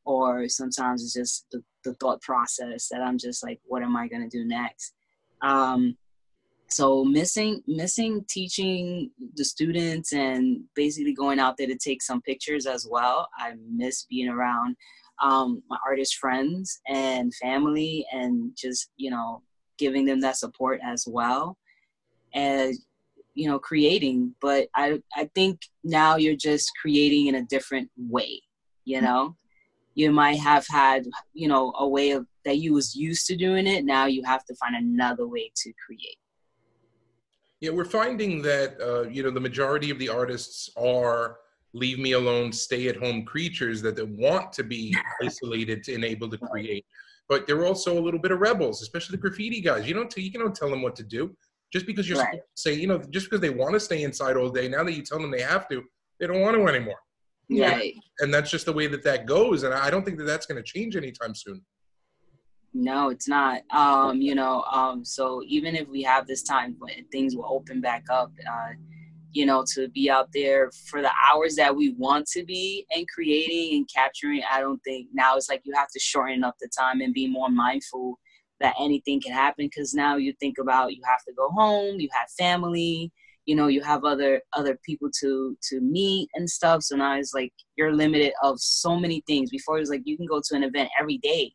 Or 0.06 0.48
sometimes 0.50 1.04
it's 1.04 1.14
just 1.14 1.46
the, 1.52 1.64
the 1.84 1.94
thought 1.96 2.22
process 2.22 2.90
that 2.90 3.02
I'm 3.02 3.18
just 3.18 3.44
like, 3.44 3.60
what 3.66 3.84
am 3.84 3.96
I 3.96 4.08
gonna 4.08 4.30
do 4.30 4.46
next? 4.46 4.94
Um, 5.42 5.98
so 6.68 7.06
missing 7.06 7.62
missing 7.68 8.26
teaching 8.28 9.12
the 9.36 9.46
students 9.46 10.14
and 10.14 10.62
basically 10.76 11.14
going 11.14 11.40
out 11.40 11.58
there 11.58 11.68
to 11.68 11.78
take 11.78 12.02
some 12.02 12.22
pictures 12.22 12.66
as 12.66 12.88
well 12.90 13.28
i 13.38 13.54
miss 13.72 14.06
being 14.10 14.30
around 14.30 14.76
um, 15.24 15.64
my 15.70 15.78
artist 15.86 16.16
friends 16.16 16.82
and 16.90 17.34
family 17.36 18.06
and 18.12 18.52
just 18.58 18.90
you 18.98 19.10
know 19.10 19.42
giving 19.78 20.06
them 20.06 20.22
that 20.22 20.38
support 20.38 20.80
as 20.84 21.06
well 21.08 21.58
and 22.34 22.76
you 23.34 23.48
know 23.48 23.60
creating. 23.60 24.34
But 24.42 24.68
i 24.76 25.02
i 25.16 25.30
think 25.36 25.62
now 25.84 26.16
you're 26.16 26.36
just 26.36 26.72
creating 26.82 27.28
in 27.28 27.36
a 27.36 27.44
different 27.44 27.90
way 27.98 28.42
you 28.86 29.02
know? 29.02 29.36
You 29.96 30.12
might 30.12 30.40
have 30.40 30.66
had 30.68 31.06
you 31.34 31.48
know 31.48 31.74
a 31.78 31.88
way 31.88 32.12
of 32.12 32.26
that 32.46 32.58
you 32.58 32.74
was 32.74 32.96
used 32.96 33.28
to 33.28 33.36
doing 33.36 33.66
it. 33.66 33.86
Now 33.86 34.06
you 34.06 34.24
have 34.24 34.46
to 34.46 34.56
find 34.56 34.76
another 34.76 35.28
way 35.28 35.52
to 35.56 35.74
create. 35.86 36.18
Yeah, 37.62 37.72
we're 37.72 37.86
finding 37.86 38.42
that 38.44 38.80
uh, 38.82 39.04
you 39.10 39.24
know 39.24 39.32
the 39.32 39.40
majority 39.40 39.90
of 39.90 40.00
the 40.00 40.10
artists 40.10 40.70
are 40.78 41.38
leave 41.74 42.00
me 42.00 42.14
alone, 42.14 42.52
stay 42.52 42.88
at 42.88 42.96
home 42.96 43.24
creatures 43.26 43.82
that 43.82 43.96
they 43.96 44.04
want 44.04 44.54
to 44.54 44.64
be 44.64 44.96
isolated 45.24 45.88
and 45.90 46.06
able 46.06 46.30
to 46.30 46.38
create. 46.38 46.86
But 47.28 47.48
they're 47.48 47.66
also 47.66 47.98
a 47.98 48.02
little 48.02 48.20
bit 48.20 48.32
of 48.32 48.40
rebels, 48.40 48.82
especially 48.82 49.16
the 49.16 49.22
graffiti 49.22 49.62
guys. 49.62 49.88
You 49.88 49.94
don't 49.94 50.16
you 50.16 50.32
don't 50.32 50.56
tell 50.56 50.70
them 50.70 50.82
what 50.82 50.96
to 50.98 51.04
do. 51.04 51.36
Just 51.74 51.88
because 51.88 52.08
you're 52.08 52.20
right. 52.20 52.40
say, 52.56 52.74
you 52.74 52.88
know, 52.88 53.00
just 53.10 53.26
because 53.26 53.42
they 53.42 53.50
want 53.50 53.74
to 53.74 53.80
stay 53.80 54.04
inside 54.04 54.38
all 54.38 54.50
day, 54.50 54.68
now 54.68 54.84
that 54.84 54.94
you 54.94 55.02
tell 55.02 55.20
them 55.20 55.32
they 55.32 55.42
have 55.42 55.68
to, 55.70 55.84
they 56.20 56.28
don't 56.28 56.42
want 56.42 56.56
to 56.56 56.68
anymore. 56.68 57.00
Right. 57.50 57.96
And 58.20 58.34
that's 58.34 58.50
just 58.50 58.66
the 58.66 58.74
way 58.74 58.88
that 58.88 59.04
that 59.04 59.26
goes. 59.26 59.64
And 59.64 59.74
I 59.74 59.90
don't 59.90 60.06
think 60.06 60.18
that 60.20 60.26
that's 60.26 60.46
going 60.46 60.64
to 60.64 60.64
change 60.64 60.96
anytime 60.96 61.36
soon. 61.36 61.64
No, 62.74 63.10
it's 63.10 63.28
not. 63.28 63.62
Um, 63.72 64.22
you 64.22 64.36
know, 64.36 64.64
um, 64.64 65.06
so 65.06 65.42
even 65.48 65.76
if 65.76 65.88
we 65.88 66.04
have 66.04 66.28
this 66.28 66.44
time 66.44 66.76
when 66.80 67.06
things 67.12 67.36
will 67.36 67.48
open 67.48 67.82
back 67.82 68.04
up, 68.10 68.32
uh, 68.46 68.74
you 69.36 69.46
know, 69.46 69.66
to 69.74 69.90
be 69.90 70.10
out 70.10 70.30
there 70.34 70.72
for 70.90 71.02
the 71.02 71.12
hours 71.30 71.56
that 71.56 71.76
we 71.76 71.94
want 71.98 72.26
to 72.28 72.46
be 72.46 72.86
and 72.96 73.06
creating 73.14 73.76
and 73.76 73.90
capturing, 73.94 74.42
I 74.50 74.62
don't 74.62 74.80
think 74.86 75.10
now 75.14 75.36
it's 75.36 75.50
like 75.50 75.62
you 75.66 75.74
have 75.76 75.90
to 75.90 76.00
shorten 76.00 76.46
up 76.46 76.56
the 76.62 76.70
time 76.78 77.02
and 77.02 77.14
be 77.14 77.28
more 77.28 77.50
mindful 77.50 78.18
that 78.62 78.76
anything 78.80 79.20
can 79.20 79.34
happen 79.34 79.66
because 79.66 79.94
now 79.94 80.16
you 80.16 80.34
think 80.40 80.58
about 80.58 80.96
you 80.96 81.02
have 81.06 81.22
to 81.28 81.34
go 81.34 81.50
home, 81.50 82.00
you 82.00 82.08
have 82.18 82.30
family, 82.40 83.12
you 83.46 83.58
know, 83.58 83.68
you 83.68 83.82
have 83.82 84.06
other 84.06 84.42
other 84.54 84.80
people 84.86 85.10
to 85.20 85.58
to 85.70 85.82
meet 85.82 86.30
and 86.36 86.50
stuff. 86.50 86.84
So 86.84 86.96
now 86.96 87.18
it's 87.18 87.34
like 87.34 87.52
you're 87.76 87.94
limited 87.94 88.32
of 88.42 88.58
so 88.60 88.96
many 88.98 89.22
things. 89.28 89.50
Before 89.50 89.76
it 89.76 89.82
was 89.82 89.90
like 89.90 90.04
you 90.06 90.16
can 90.16 90.28
go 90.28 90.42
to 90.46 90.56
an 90.56 90.64
event 90.64 90.90
every 90.98 91.18
day 91.18 91.54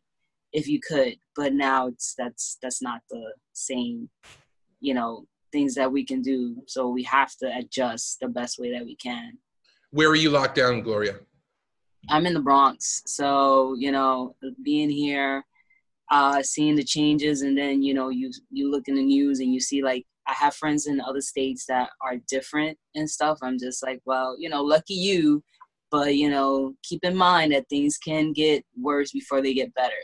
if 0.53 0.67
you 0.67 0.81
could 0.81 1.15
but 1.37 1.53
now 1.53 1.87
it's 1.87 2.15
that's 2.19 2.59
that's 2.63 2.83
not 2.83 3.01
the 3.11 3.33
same 3.53 4.09
you 4.81 4.95
know 4.95 5.25
things 5.53 5.75
that 5.75 5.91
we 5.91 6.05
can 6.05 6.23
do. 6.23 6.57
So 6.67 6.89
we 6.89 7.03
have 7.05 7.35
to 7.37 7.57
adjust 7.57 8.21
the 8.21 8.29
best 8.29 8.59
way 8.59 8.73
that 8.73 8.85
we 8.85 8.97
can. 8.97 9.39
Where 9.91 10.09
are 10.09 10.17
you 10.17 10.31
locked 10.31 10.55
down 10.55 10.83
gloria? 10.83 11.17
I'm 12.09 12.27
in 12.27 12.35
the 12.35 12.41
bronx. 12.41 13.03
So 13.07 13.75
you 13.79 13.93
know 13.93 14.37
being 14.63 14.91
here 14.91 15.45
uh 16.11 16.43
seeing 16.43 16.75
the 16.75 16.83
changes 16.83 17.43
and 17.43 17.57
then 17.57 17.83
you 17.83 17.95
know 17.95 18.09
you 18.09 18.31
you 18.51 18.71
look 18.71 18.89
in 18.89 18.97
the 18.97 19.03
news 19.03 19.39
and 19.39 19.55
you 19.55 19.61
see 19.61 19.81
like 19.81 20.05
i 20.27 20.33
have 20.33 20.57
friends 20.57 20.89
in 20.89 21.01
other 21.01 21.21
states 21.21 21.67
that 21.67 21.91
are 22.03 22.17
different 22.29 22.77
and 22.95 23.09
stuff. 23.09 23.39
I'm 23.43 23.59
just 23.59 23.83
like 23.83 24.01
well 24.05 24.37
you 24.39 24.49
know 24.49 24.63
lucky 24.63 24.95
you. 24.95 25.43
But 25.91 26.17
you 26.17 26.31
know 26.31 26.75
keep 26.83 27.05
in 27.05 27.17
mind 27.17 27.53
that 27.53 27.69
things 27.69 27.99
can 27.99 28.33
get 28.33 28.65
worse 28.81 29.13
before 29.13 29.43
they 29.43 29.55
get 29.55 29.75
better. 29.75 30.03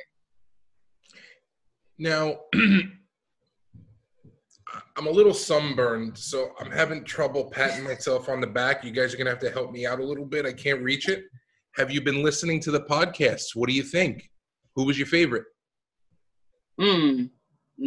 Now, 1.98 2.40
I'm 4.96 5.06
a 5.06 5.10
little 5.10 5.34
sunburned, 5.34 6.18
so 6.18 6.50
I'm 6.58 6.70
having 6.70 7.04
trouble 7.04 7.50
patting 7.50 7.84
myself 7.84 8.28
on 8.28 8.40
the 8.40 8.46
back. 8.46 8.84
You 8.84 8.90
guys 8.90 9.14
are 9.14 9.16
going 9.16 9.26
to 9.26 9.30
have 9.30 9.40
to 9.40 9.50
help 9.50 9.70
me 9.70 9.86
out 9.86 10.00
a 10.00 10.04
little 10.04 10.24
bit. 10.24 10.44
I 10.44 10.52
can't 10.52 10.82
reach 10.82 11.08
it. 11.08 11.24
Have 11.76 11.90
you 11.90 12.00
been 12.00 12.22
listening 12.22 12.60
to 12.60 12.70
the 12.70 12.80
podcasts? 12.80 13.54
What 13.54 13.68
do 13.68 13.74
you 13.74 13.82
think? 13.82 14.30
Who 14.74 14.84
was 14.84 14.98
your 14.98 15.06
favorite? 15.06 15.44
Hmm, 16.80 17.24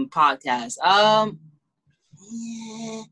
podcast. 0.08 0.80
Um, 0.80 1.40
yeah, 2.32 3.04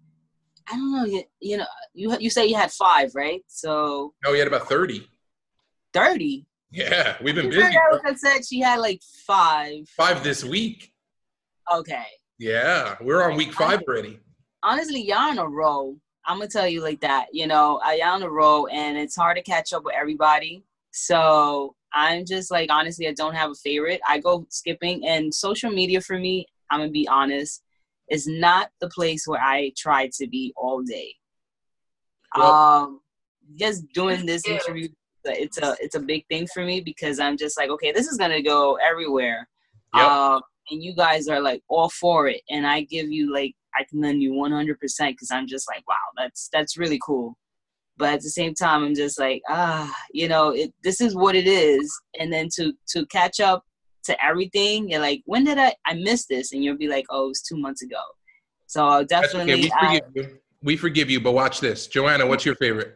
I 0.70 0.76
don't 0.76 0.92
know. 0.92 1.06
You, 1.06 1.24
you 1.40 1.58
know, 1.58 1.66
you 1.94 2.18
you 2.20 2.30
say 2.30 2.46
you 2.46 2.56
had 2.56 2.72
five, 2.72 3.14
right? 3.16 3.44
So. 3.48 4.14
No, 4.24 4.32
we 4.32 4.40
had 4.40 4.48
about 4.48 4.68
thirty. 4.68 5.08
Thirty. 5.94 6.46
Yeah, 6.72 7.16
we've 7.22 7.36
been 7.36 7.50
busy. 7.50 7.76
Said 8.16 8.46
she 8.46 8.60
had 8.60 8.80
like 8.80 9.02
five. 9.26 9.88
Five 9.96 10.24
this 10.24 10.44
week. 10.44 10.92
Okay. 11.74 12.06
Yeah, 12.40 12.96
we're 13.02 13.30
on 13.30 13.38
week 13.38 13.54
five 13.54 13.82
already. 13.88 14.20
Honestly, 14.64 15.02
y'all 15.02 15.18
on 15.18 15.38
a 15.40 15.48
roll. 15.48 15.98
I'm 16.26 16.38
gonna 16.38 16.50
tell 16.50 16.68
you 16.68 16.82
like 16.82 17.00
that. 17.02 17.28
You 17.32 17.48
know, 17.48 17.80
I 17.84 18.02
on 18.04 18.24
a 18.24 18.30
roll, 18.30 18.68
and 18.72 18.98
it's 18.98 19.16
hard 19.16 19.38
to 19.38 19.44
catch 19.44 19.74
up 19.74 19.84
with 19.86 19.96
everybody. 19.96 20.64
So 20.92 21.76
I'm 21.94 22.26
just 22.26 22.52
like, 22.52 22.70
honestly, 22.72 23.08
I 23.08 23.14
don't 23.14 23.36
have 23.36 23.52
a 23.52 23.56
favorite. 23.56 24.02
I 24.08 24.20
go 24.20 24.46
skipping, 24.50 25.08
and 25.08 25.34
social 25.34 25.72
media 25.72 26.02
for 26.02 26.20
me, 26.20 26.46
I'm 26.70 26.80
gonna 26.80 26.92
be 26.92 27.08
honest, 27.08 27.64
is 28.10 28.28
not 28.28 28.70
the 28.82 28.90
place 28.90 29.28
where 29.28 29.42
I 29.42 29.72
try 29.78 30.10
to 30.14 30.28
be 30.28 30.54
all 30.56 30.84
day. 30.84 31.16
Well, 32.36 32.52
um, 32.52 33.02
just 33.56 33.88
doing 33.94 34.26
this 34.26 34.46
interview 34.46 34.90
it's 35.30 35.58
a 35.58 35.76
it's 35.80 35.96
a 35.96 36.00
big 36.00 36.26
thing 36.28 36.48
for 36.48 36.64
me 36.64 36.82
because 36.82 37.20
I'm 37.20 37.38
just 37.38 37.58
like, 37.58 37.70
okay, 37.70 37.92
this 37.92 38.08
is 38.08 38.18
gonna 38.18 38.42
go 38.42 38.76
everywhere. 38.76 39.48
Yep. 39.96 40.06
Um, 40.06 40.42
and 40.70 40.84
you 40.84 40.94
guys 40.96 41.28
are 41.28 41.40
like 41.40 41.62
all 41.68 41.90
for 41.90 42.28
it, 42.28 42.42
and 42.50 42.66
I 42.66 42.82
give 42.82 43.12
you 43.12 43.34
like 43.34 43.56
I 43.76 43.84
can 43.90 44.02
lend 44.02 44.22
you 44.22 44.34
100 44.34 44.80
percent 44.80 45.16
because 45.16 45.32
I'm 45.32 45.48
just 45.48 45.68
like, 45.70 45.88
wow, 45.88 45.96
that's 46.18 46.50
that's 46.52 46.78
really 46.78 47.00
cool. 47.06 47.38
But 47.98 48.14
at 48.14 48.22
the 48.22 48.30
same 48.30 48.54
time, 48.54 48.84
I'm 48.84 48.94
just 48.94 49.20
like, 49.20 49.42
ah, 49.50 49.92
you 50.12 50.28
know, 50.28 50.50
it, 50.50 50.72
this 50.84 51.02
is 51.02 51.16
what 51.16 51.36
it 51.36 51.48
is, 51.48 51.92
and 52.20 52.32
then 52.32 52.50
to 52.56 52.74
to 52.90 53.06
catch 53.08 53.40
up 53.40 53.64
to 54.06 54.26
everything, 54.26 54.90
you're 54.90 55.02
like, 55.02 55.22
when 55.26 55.44
did 55.44 55.58
I 55.58 55.76
I 55.86 55.94
miss 55.96 56.26
this? 56.26 56.54
And 56.54 56.64
you'll 56.64 56.78
be 56.78 56.88
like, 56.88 57.06
oh, 57.10 57.26
it 57.26 57.30
was 57.30 57.42
two 57.42 57.58
months 57.58 57.84
ago. 57.84 58.02
So 58.66 59.04
definitely, 59.04 59.54
okay. 59.54 59.62
we, 59.62 59.70
forgive 59.70 60.02
I, 60.04 60.12
you. 60.16 60.40
we 60.62 60.78
forgive 60.78 61.10
you. 61.10 61.20
But 61.22 61.34
watch 61.34 61.60
this, 61.60 61.88
Joanna. 61.88 62.26
What's 62.26 62.46
your 62.46 62.56
favorite? 62.56 62.96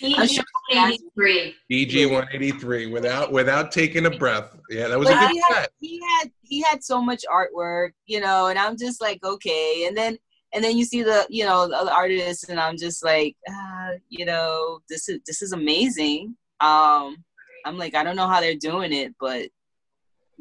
BG 0.00 0.38
183. 0.70 1.54
BG 1.70 2.04
183 2.06 2.86
without 2.86 3.32
without 3.32 3.72
taking 3.72 4.06
a 4.06 4.10
breath. 4.10 4.56
Yeah, 4.70 4.88
that 4.88 4.98
was 4.98 5.08
but 5.08 5.16
a 5.16 5.20
good 5.20 5.30
he 5.30 5.42
had, 5.48 5.68
he 5.80 6.00
had 6.00 6.30
he 6.42 6.62
had 6.62 6.84
so 6.84 7.02
much 7.02 7.24
artwork, 7.30 7.90
you 8.06 8.20
know, 8.20 8.46
and 8.46 8.58
I'm 8.58 8.76
just 8.76 9.00
like, 9.00 9.22
okay. 9.24 9.86
And 9.86 9.96
then 9.96 10.16
and 10.52 10.62
then 10.62 10.76
you 10.76 10.84
see 10.84 11.02
the 11.02 11.26
you 11.28 11.44
know 11.44 11.68
the 11.68 11.76
other 11.76 11.90
artists, 11.90 12.48
and 12.48 12.60
I'm 12.60 12.76
just 12.76 13.04
like, 13.04 13.36
uh, 13.48 13.92
you 14.08 14.24
know, 14.24 14.80
this 14.88 15.08
is 15.08 15.20
this 15.26 15.42
is 15.42 15.52
amazing. 15.52 16.36
Um, 16.60 17.16
I'm 17.64 17.78
like, 17.78 17.94
I 17.94 18.04
don't 18.04 18.16
know 18.16 18.28
how 18.28 18.40
they're 18.40 18.54
doing 18.54 18.92
it, 18.92 19.14
but 19.20 19.48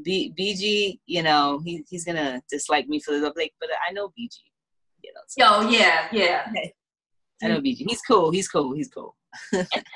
B, 0.03 0.33
BG, 0.37 0.99
you 1.05 1.23
know, 1.23 1.61
he, 1.63 1.83
he's 1.89 2.05
gonna 2.05 2.41
dislike 2.49 2.87
me 2.87 2.99
for 2.99 3.11
the 3.11 3.33
like, 3.35 3.53
but 3.59 3.69
I 3.87 3.91
know 3.91 4.09
BG. 4.09 4.37
You 5.03 5.13
know, 5.13 5.21
so. 5.27 5.43
Oh 5.45 5.69
yeah, 5.69 6.07
yeah. 6.11 6.51
I 7.43 7.47
know 7.47 7.59
BG. 7.59 7.85
He's 7.87 8.01
cool. 8.01 8.31
He's 8.31 8.47
cool. 8.47 8.73
He's 8.73 8.89
cool. 8.89 9.15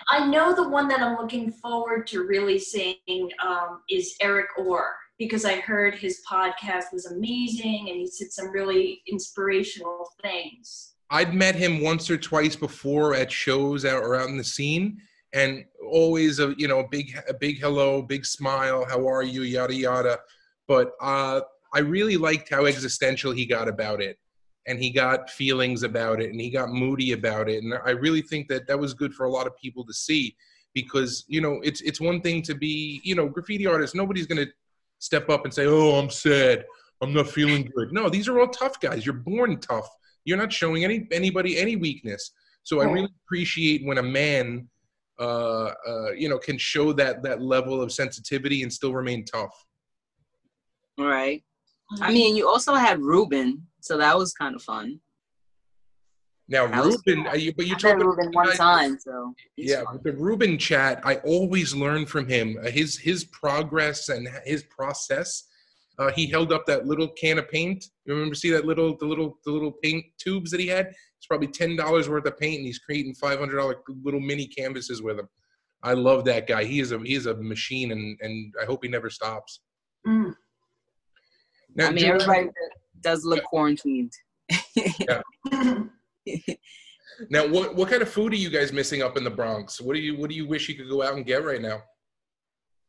I 0.09 0.25
know 0.27 0.53
the 0.53 0.67
one 0.67 0.87
that 0.87 1.01
I'm 1.01 1.17
looking 1.17 1.51
forward 1.51 2.07
to 2.07 2.23
really 2.23 2.59
seeing 2.59 3.29
um, 3.45 3.81
is 3.89 4.15
Eric 4.21 4.47
Orr 4.57 4.95
because 5.17 5.45
I 5.45 5.55
heard 5.55 5.95
his 5.95 6.21
podcast 6.29 6.91
was 6.91 7.05
amazing 7.05 7.87
and 7.89 7.97
he 7.97 8.07
said 8.07 8.31
some 8.31 8.51
really 8.51 9.01
inspirational 9.07 10.09
things. 10.21 10.93
I'd 11.09 11.33
met 11.33 11.55
him 11.55 11.81
once 11.81 12.09
or 12.09 12.17
twice 12.17 12.55
before 12.55 13.15
at 13.15 13.31
shows 13.31 13.85
out 13.85 14.03
or 14.03 14.15
out 14.15 14.27
in 14.27 14.37
the 14.37 14.43
scene, 14.43 14.99
and 15.33 15.65
always 15.87 16.39
a 16.39 16.55
you 16.57 16.67
know 16.67 16.79
a 16.79 16.87
big 16.87 17.15
a 17.29 17.33
big 17.33 17.59
hello, 17.59 18.01
big 18.01 18.25
smile, 18.25 18.85
how 18.85 19.07
are 19.07 19.23
you, 19.23 19.43
yada 19.43 19.75
yada. 19.75 20.19
But 20.67 20.93
uh, 20.99 21.41
I 21.73 21.79
really 21.79 22.17
liked 22.17 22.49
how 22.49 22.65
existential 22.65 23.31
he 23.31 23.45
got 23.45 23.67
about 23.67 24.01
it 24.01 24.17
and 24.67 24.79
he 24.79 24.89
got 24.89 25.29
feelings 25.29 25.83
about 25.83 26.21
it 26.21 26.31
and 26.31 26.41
he 26.41 26.49
got 26.49 26.69
moody 26.69 27.11
about 27.11 27.49
it 27.49 27.63
and 27.63 27.73
i 27.85 27.91
really 27.91 28.21
think 28.21 28.47
that 28.47 28.67
that 28.67 28.79
was 28.79 28.93
good 28.93 29.13
for 29.13 29.25
a 29.25 29.29
lot 29.29 29.47
of 29.47 29.55
people 29.57 29.85
to 29.85 29.93
see 29.93 30.35
because 30.75 31.23
you 31.27 31.41
know 31.41 31.59
it's 31.63 31.81
it's 31.81 31.99
one 31.99 32.21
thing 32.21 32.43
to 32.43 32.53
be 32.53 33.01
you 33.03 33.15
know 33.15 33.27
graffiti 33.27 33.65
artists. 33.65 33.95
Nobody's 33.95 34.27
gonna 34.27 34.45
step 34.99 35.29
up 35.29 35.45
and 35.45 35.53
say, 35.53 35.65
"Oh, 35.65 35.95
I'm 35.95 36.11
sad. 36.11 36.65
I'm 37.01 37.13
not 37.13 37.27
feeling 37.27 37.71
good." 37.75 37.91
No, 37.91 38.09
these 38.09 38.27
are 38.27 38.39
all 38.39 38.49
tough 38.49 38.79
guys. 38.79 39.05
You're 39.05 39.15
born 39.15 39.59
tough. 39.59 39.89
You're 40.25 40.37
not 40.37 40.53
showing 40.53 40.83
any 40.83 41.07
anybody 41.11 41.57
any 41.57 41.75
weakness. 41.77 42.31
So 42.61 42.81
I 42.81 42.85
really 42.85 43.09
appreciate 43.25 43.85
when 43.85 43.99
a 43.99 44.03
man, 44.03 44.67
uh, 45.19 45.71
uh, 45.87 46.11
you 46.17 46.29
know, 46.29 46.39
can 46.39 46.57
show 46.57 46.93
that 46.93 47.23
that 47.23 47.41
level 47.41 47.81
of 47.81 47.91
sensitivity 47.91 48.63
and 48.63 48.73
still 48.73 48.93
remain 48.93 49.23
tough. 49.23 49.65
Right. 50.97 51.43
I 52.01 52.11
mean, 52.11 52.35
you 52.35 52.47
also 52.47 52.73
had 52.73 52.99
Ruben, 52.99 53.61
so 53.79 53.97
that 53.97 54.17
was 54.17 54.33
kind 54.33 54.55
of 54.55 54.61
fun. 54.61 54.99
Now, 56.47 56.67
That 56.67 56.83
Ruben, 56.83 57.23
cool. 57.25 57.35
you, 57.35 57.53
but 57.55 57.65
you 57.65 57.73
I 57.75 57.77
talk 57.79 57.97
met 57.97 58.05
Ruben 58.05 58.31
one 58.31 58.47
guys- 58.47 58.57
time, 58.57 58.99
so 58.99 59.33
yeah, 59.57 59.83
fun. 59.83 59.93
with 59.95 60.03
the 60.03 60.13
Ruben 60.13 60.57
chat, 60.59 61.01
I 61.03 61.15
always 61.17 61.73
learn 61.73 62.05
from 62.05 62.27
him. 62.27 62.57
Uh, 62.63 62.69
his 62.69 62.97
his 62.97 63.23
progress 63.25 64.09
and 64.09 64.27
his 64.45 64.63
process. 64.63 65.45
Uh, 65.97 66.11
he 66.11 66.27
held 66.29 66.51
up 66.51 66.65
that 66.65 66.85
little 66.85 67.07
can 67.07 67.39
of 67.39 67.49
paint. 67.49 67.85
You 68.05 68.13
remember 68.13 68.35
see 68.35 68.51
that 68.51 68.65
little 68.65 68.95
the 68.97 69.05
little 69.05 69.39
the 69.45 69.51
little 69.51 69.71
paint 69.71 70.05
tubes 70.19 70.51
that 70.51 70.59
he 70.59 70.67
had? 70.67 70.87
It's 71.17 71.25
probably 71.27 71.47
ten 71.47 71.75
dollars 71.75 72.09
worth 72.09 72.25
of 72.27 72.37
paint, 72.37 72.57
and 72.57 72.65
he's 72.67 72.79
creating 72.79 73.15
five 73.15 73.39
hundred 73.39 73.57
dollar 73.57 73.77
little 74.03 74.19
mini 74.19 74.45
canvases 74.45 75.01
with 75.01 75.17
them. 75.17 75.29
I 75.81 75.93
love 75.93 76.25
that 76.25 76.45
guy. 76.47 76.63
He 76.65 76.79
is 76.79 76.91
a 76.91 76.99
he 76.99 77.15
is 77.15 77.25
a 77.25 77.33
machine, 77.35 77.91
and 77.91 78.19
and 78.21 78.53
I 78.61 78.65
hope 78.65 78.83
he 78.83 78.89
never 78.89 79.09
stops. 79.09 79.61
Mm. 80.05 80.35
Now, 81.75 81.87
I 81.87 81.91
mean, 81.91 82.05
everybody 82.05 82.49
does 83.01 83.25
look 83.25 83.43
quarantined. 83.43 84.13
now 87.29 87.47
what 87.47 87.75
what 87.75 87.89
kind 87.89 88.01
of 88.01 88.09
food 88.09 88.33
are 88.33 88.37
you 88.37 88.49
guys 88.49 88.71
missing 88.71 89.01
up 89.01 89.17
in 89.17 89.23
the 89.23 89.29
Bronx? 89.29 89.81
What 89.81 89.93
do 89.93 89.99
you 89.99 90.17
what 90.17 90.29
do 90.29 90.35
you 90.35 90.47
wish 90.47 90.69
you 90.69 90.75
could 90.75 90.89
go 90.89 91.03
out 91.03 91.13
and 91.15 91.25
get 91.25 91.43
right 91.43 91.61
now? 91.61 91.83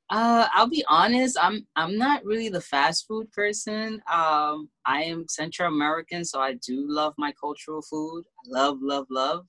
Uh, 0.09 0.47
I'll 0.55 0.69
be 0.69 0.85
honest. 0.89 1.37
I'm 1.41 1.67
I'm 1.75 1.99
not 1.99 2.25
really 2.25 2.49
the 2.49 2.61
fast 2.61 3.09
food 3.09 3.31
person. 3.33 4.01
Um, 4.13 4.69
I 4.85 5.03
am 5.03 5.27
Central 5.29 5.69
American, 5.69 6.25
so 6.25 6.41
I 6.41 6.55
do 6.55 6.87
love 6.89 7.15
my 7.19 7.33
cultural 7.41 7.83
food. 7.83 8.25
I 8.25 8.49
love, 8.49 8.79
love, 8.81 9.07
love. 9.11 9.47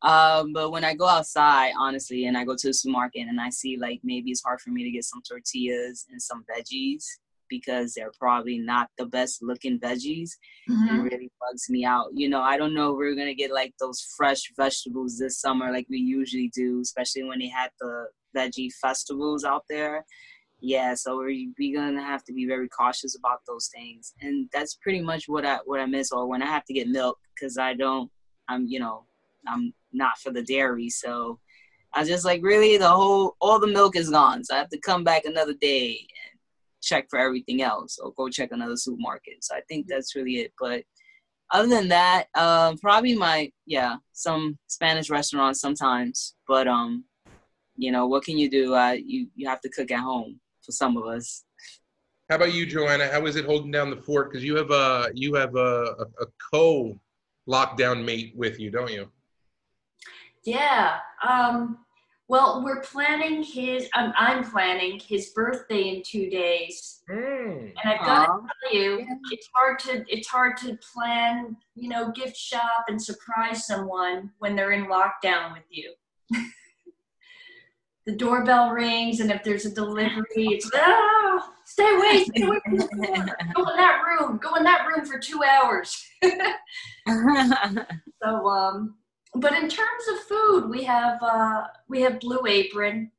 Um, 0.00 0.52
but 0.52 0.70
when 0.70 0.84
I 0.84 0.94
go 0.94 1.06
outside, 1.06 1.72
honestly, 1.78 2.26
and 2.26 2.36
I 2.36 2.44
go 2.44 2.56
to 2.56 2.66
the 2.66 2.74
supermarket 2.74 3.26
and 3.26 3.40
I 3.40 3.50
see 3.50 3.76
like 3.76 4.00
maybe 4.02 4.30
it's 4.30 4.42
hard 4.42 4.60
for 4.60 4.70
me 4.70 4.84
to 4.84 4.90
get 4.90 5.04
some 5.04 5.22
tortillas 5.22 6.06
and 6.10 6.20
some 6.20 6.44
veggies 6.50 7.04
because 7.58 7.94
they're 7.94 8.12
probably 8.18 8.58
not 8.58 8.88
the 8.98 9.06
best 9.06 9.42
looking 9.42 9.78
veggies. 9.78 10.30
it 10.66 10.72
Mhm. 10.72 11.04
really 11.10 11.30
bugs 11.40 11.66
me 11.70 11.84
out. 11.84 12.08
You 12.14 12.28
know, 12.28 12.40
I 12.40 12.56
don't 12.58 12.74
know 12.74 12.90
if 12.90 12.96
we're 12.96 13.14
gonna 13.14 13.34
get 13.42 13.52
like 13.52 13.72
those 13.78 14.00
fresh 14.16 14.42
vegetables 14.56 15.18
this 15.18 15.40
summer 15.40 15.66
like 15.72 15.86
we 15.88 15.98
usually 15.98 16.50
do, 16.54 16.80
especially 16.80 17.24
when 17.24 17.38
they 17.38 17.48
had 17.48 17.70
the 17.80 17.92
veggie 18.36 18.72
festivals 18.82 19.44
out 19.44 19.64
there. 19.68 20.04
Yeah, 20.60 20.94
so 20.94 21.16
we're 21.16 21.52
we 21.58 21.72
gonna 21.74 22.02
have 22.02 22.24
to 22.24 22.32
be 22.32 22.46
very 22.46 22.68
cautious 22.68 23.16
about 23.16 23.40
those 23.46 23.68
things, 23.68 24.14
and 24.22 24.48
that's 24.52 24.74
pretty 24.82 25.00
much 25.02 25.24
what 25.28 25.44
I 25.44 25.56
what 25.66 25.80
I 25.80 25.86
miss. 25.86 26.10
Or 26.12 26.26
when 26.26 26.42
I 26.42 26.46
have 26.46 26.64
to 26.66 26.74
get 26.74 26.88
milk 26.88 27.18
because 27.34 27.58
I 27.58 27.74
don't, 27.74 28.10
I'm 28.48 28.66
you 28.66 28.80
know, 28.80 29.04
I'm 29.46 29.74
not 29.92 30.18
for 30.22 30.32
the 30.32 30.42
dairy, 30.42 30.88
so 30.88 31.38
I 31.94 32.04
just 32.04 32.24
like 32.24 32.42
really 32.42 32.76
the 32.78 32.88
whole 32.88 33.36
all 33.40 33.58
the 33.60 33.66
milk 33.78 33.94
is 33.96 34.10
gone, 34.10 34.42
so 34.44 34.54
I 34.54 34.58
have 34.58 34.70
to 34.70 34.80
come 34.80 35.04
back 35.04 35.24
another 35.26 35.54
day 35.54 36.06
check 36.84 37.06
for 37.10 37.18
everything 37.18 37.62
else, 37.62 37.98
or 37.98 38.12
go 38.12 38.28
check 38.28 38.50
another 38.52 38.76
supermarket. 38.76 39.42
So 39.42 39.54
I 39.54 39.60
think 39.68 39.86
that's 39.88 40.14
really 40.14 40.36
it. 40.36 40.52
But 40.58 40.84
other 41.52 41.68
than 41.68 41.88
that, 41.88 42.26
um, 42.34 42.78
probably 42.78 43.14
my 43.14 43.50
yeah, 43.66 43.96
some 44.12 44.58
Spanish 44.66 45.10
restaurants 45.10 45.60
sometimes. 45.60 46.34
But 46.46 46.68
um, 46.68 47.04
you 47.76 47.92
know, 47.92 48.06
what 48.06 48.24
can 48.24 48.38
you 48.38 48.50
do? 48.50 48.74
Uh, 48.74 48.96
you 49.04 49.28
you 49.34 49.48
have 49.48 49.60
to 49.62 49.70
cook 49.70 49.90
at 49.90 50.00
home 50.00 50.40
for 50.64 50.72
some 50.72 50.96
of 50.96 51.06
us. 51.06 51.44
How 52.30 52.36
about 52.36 52.54
you, 52.54 52.64
Joanna? 52.64 53.08
How 53.08 53.26
is 53.26 53.36
it 53.36 53.44
holding 53.44 53.70
down 53.70 53.90
the 53.90 53.96
fort? 53.96 54.30
Because 54.30 54.44
you 54.44 54.56
have 54.56 54.70
a 54.70 55.10
you 55.14 55.34
have 55.34 55.54
a, 55.56 55.94
a, 55.98 56.22
a 56.22 56.26
co 56.52 56.98
lockdown 57.48 58.04
mate 58.04 58.32
with 58.34 58.58
you, 58.58 58.70
don't 58.70 58.92
you? 58.92 59.10
Yeah. 60.44 60.98
Um, 61.26 61.83
well, 62.28 62.62
we're 62.64 62.80
planning 62.80 63.42
his. 63.42 63.88
Um, 63.94 64.12
I'm 64.16 64.48
planning 64.50 64.98
his 64.98 65.30
birthday 65.30 65.88
in 65.96 66.02
two 66.04 66.30
days, 66.30 67.02
Mm. 67.10 67.72
and 67.82 67.92
I've 67.92 68.00
got 68.00 68.26
to 68.26 68.42
tell 68.62 68.74
you, 68.80 69.06
it's 69.30 69.48
hard 69.54 69.78
to 69.80 70.04
it's 70.08 70.26
hard 70.28 70.56
to 70.58 70.78
plan. 70.94 71.56
You 71.74 71.90
know, 71.90 72.10
gift 72.12 72.36
shop 72.36 72.84
and 72.88 73.00
surprise 73.02 73.66
someone 73.66 74.30
when 74.38 74.56
they're 74.56 74.72
in 74.72 74.86
lockdown 74.86 75.52
with 75.52 75.64
you. 75.68 75.92
the 78.06 78.16
doorbell 78.16 78.70
rings, 78.70 79.20
and 79.20 79.30
if 79.30 79.42
there's 79.44 79.66
a 79.66 79.74
delivery, 79.74 80.24
it's 80.36 80.70
ah, 80.74 81.52
stay 81.66 81.94
away, 81.94 82.24
stay 82.24 82.42
away 82.42 82.58
from 82.64 82.76
the 82.78 82.86
door. 82.86 83.36
Go 83.54 83.70
in 83.70 83.76
that 83.76 84.00
room. 84.06 84.38
Go 84.42 84.54
in 84.54 84.64
that 84.64 84.86
room 84.86 85.04
for 85.04 85.18
two 85.18 85.42
hours. 85.42 86.06
So, 88.22 88.48
um, 88.48 88.94
but 89.34 89.52
in 89.52 89.68
terms 89.68 90.04
of 90.12 90.18
food, 90.20 90.68
we 90.68 90.84
have 90.84 91.22
uh, 91.22 91.64
we 91.88 92.00
have 92.02 92.20
Blue 92.20 92.46
Apron, 92.46 93.10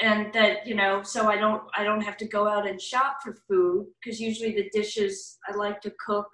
and 0.00 0.32
that 0.32 0.66
you 0.66 0.74
know, 0.74 1.02
so 1.02 1.28
I 1.28 1.36
don't 1.36 1.62
I 1.76 1.84
don't 1.84 2.00
have 2.00 2.16
to 2.18 2.26
go 2.26 2.48
out 2.48 2.66
and 2.66 2.80
shop 2.80 3.18
for 3.22 3.34
food 3.48 3.86
because 4.02 4.20
usually 4.20 4.52
the 4.52 4.70
dishes 4.70 5.38
I 5.48 5.54
like 5.54 5.80
to 5.82 5.92
cook, 6.04 6.28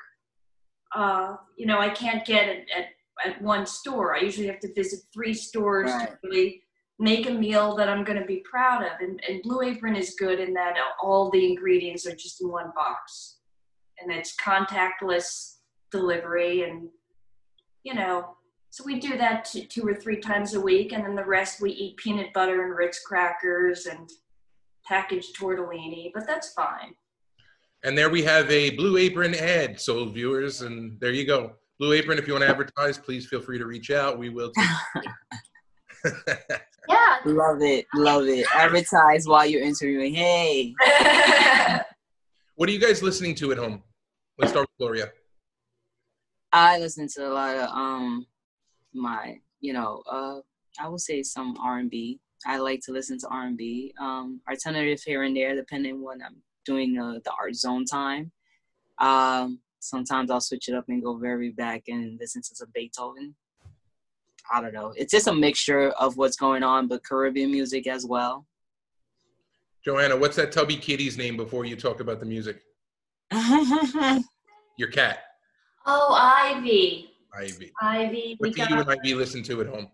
uh, 0.95 1.37
you 1.57 1.67
know, 1.67 1.81
I 1.81 1.89
can't 1.91 2.25
get 2.25 2.49
it 2.49 2.69
at 2.77 2.87
at 3.25 3.43
one 3.43 3.67
store. 3.67 4.15
I 4.15 4.21
usually 4.21 4.47
have 4.47 4.61
to 4.61 4.73
visit 4.75 5.01
three 5.13 5.35
stores 5.35 5.91
Right. 5.91 6.09
to 6.11 6.19
really 6.23 6.63
make 6.99 7.27
a 7.29 7.33
meal 7.33 7.75
that 7.77 7.89
I'm 7.89 8.05
going 8.05 8.19
to 8.19 8.27
be 8.27 8.43
proud 8.51 8.83
of. 8.83 8.93
And, 9.01 9.21
and 9.29 9.43
Blue 9.43 9.63
Apron 9.63 9.97
is 9.97 10.15
good 10.19 10.41
in 10.41 10.55
that 10.55 10.75
all 11.03 11.31
the 11.31 11.47
ingredients 11.47 12.07
are 12.07 12.15
just 12.15 12.41
in 12.41 12.49
one 12.49 12.73
box, 12.75 13.39
and 13.99 14.13
it's 14.13 14.37
contactless 14.37 15.57
delivery 15.91 16.63
and 16.63 16.89
you 17.85 17.95
know, 17.95 18.37
so 18.77 18.85
we 18.85 19.01
do 19.01 19.17
that 19.17 19.47
two, 19.47 19.63
two 19.63 19.89
or 19.89 19.95
three 19.95 20.21
times 20.21 20.53
a 20.53 20.61
week, 20.61 20.93
and 20.93 21.03
then 21.03 21.15
the 21.15 21.25
rest 21.25 21.63
we 21.63 21.71
eat 21.71 21.97
peanut 21.97 22.31
butter 22.35 22.63
and 22.63 22.77
Ritz 22.77 23.01
crackers 23.01 23.87
and 23.87 24.07
packaged 24.85 25.35
tortellini, 25.35 26.11
but 26.13 26.27
that's 26.27 26.53
fine. 26.53 26.95
And 27.85 27.97
there 27.97 28.11
we 28.11 28.23
have 28.25 28.51
a 28.51 28.77
Blue 28.77 28.99
Apron 28.99 29.35
ad, 29.35 29.81
so 29.81 30.05
viewers, 30.05 30.61
and 30.61 31.01
there 31.01 31.13
you 31.13 31.27
go. 31.27 31.53
Blue 31.79 31.95
Apron, 31.95 32.19
if 32.19 32.27
you 32.27 32.35
want 32.35 32.45
to 32.45 32.51
advertise, 32.51 32.99
please 32.99 33.27
feel 33.27 33.41
free 33.41 33.57
to 33.57 33.65
reach 33.65 33.91
out. 33.91 34.19
We 34.19 34.29
will. 34.29 34.53
Yeah. 36.89 37.17
love 37.25 37.63
it, 37.63 37.87
love 37.95 38.27
it. 38.27 38.47
Advertise 38.55 39.27
while 39.27 39.45
you're 39.45 39.63
interviewing. 39.63 40.15
Hey, 40.15 40.73
what 42.55 42.69
are 42.69 42.73
you 42.73 42.79
guys 42.79 43.03
listening 43.03 43.35
to 43.37 43.51
at 43.51 43.59
home? 43.59 43.83
Let's 44.39 44.53
start 44.53 44.69
with 44.69 44.79
Gloria. 44.79 45.09
I 46.53 46.79
listen 46.79 47.09
to 47.17 47.27
a 47.27 47.33
lot 47.33 47.57
of 47.57 47.69
um 47.71 48.27
my 48.97 49.37
you 49.61 49.73
know 49.73 50.03
uh 50.11 50.41
I 50.79 50.89
would 50.89 51.01
say 51.01 51.23
some 51.23 51.57
R&B. 51.63 52.21
I 52.47 52.59
like 52.59 52.81
to 52.85 52.93
listen 52.93 53.19
to 53.21 53.29
R 53.29 53.47
and 53.47 53.57
B. 53.57 53.95
Um, 54.01 54.41
alternative 54.49 55.01
here 55.05 55.23
and 55.23 55.37
there, 55.37 55.55
depending 55.55 56.03
when 56.03 56.23
I'm 56.23 56.37
doing 56.65 56.99
uh, 56.99 57.19
the 57.25 57.33
art 57.39 57.55
zone 57.55 57.85
time. 57.85 58.31
Um, 58.99 59.61
sometimes 59.81 60.31
I'll 60.31 60.41
switch 60.41 60.69
it 60.69 60.75
up 60.75 60.85
and 60.89 61.03
go 61.03 61.17
very 61.17 61.51
back 61.51 61.85
and 61.89 62.19
listen 62.21 62.43
to 62.43 62.55
some 62.55 62.69
Beethoven. 62.75 63.35
I 64.53 64.61
don't 64.61 64.75
know. 64.75 64.93
It's 64.97 65.11
just 65.11 65.27
a 65.27 65.35
mixture 65.35 65.91
of 65.91 66.17
what's 66.17 66.37
going 66.37 66.63
on, 66.63 66.89
but 66.89 67.05
Caribbean 67.05 67.51
music 67.51 67.87
as 67.87 68.07
well. 68.07 68.47
Joanna, 69.85 70.17
what's 70.17 70.37
that 70.37 70.53
tubby 70.53 70.77
kitty's 70.77 71.17
name 71.17 71.37
before 71.37 71.65
you 71.65 71.77
talk 71.77 72.01
about 72.01 72.21
the 72.21 72.27
music? 72.27 72.61
Your 74.79 74.89
cat, 74.93 75.19
oh, 75.87 76.15
Ivy. 76.15 77.16
Ivy. 77.39 77.73
Ivy. 77.83 78.37
We 78.41 78.49
What 78.49 78.57
do 78.57 78.63
you 78.75 78.81
and 78.81 78.91
Ivy 78.91 79.15
listen 79.15 79.43
to 79.45 79.61
at 79.61 79.67
home? 79.67 79.89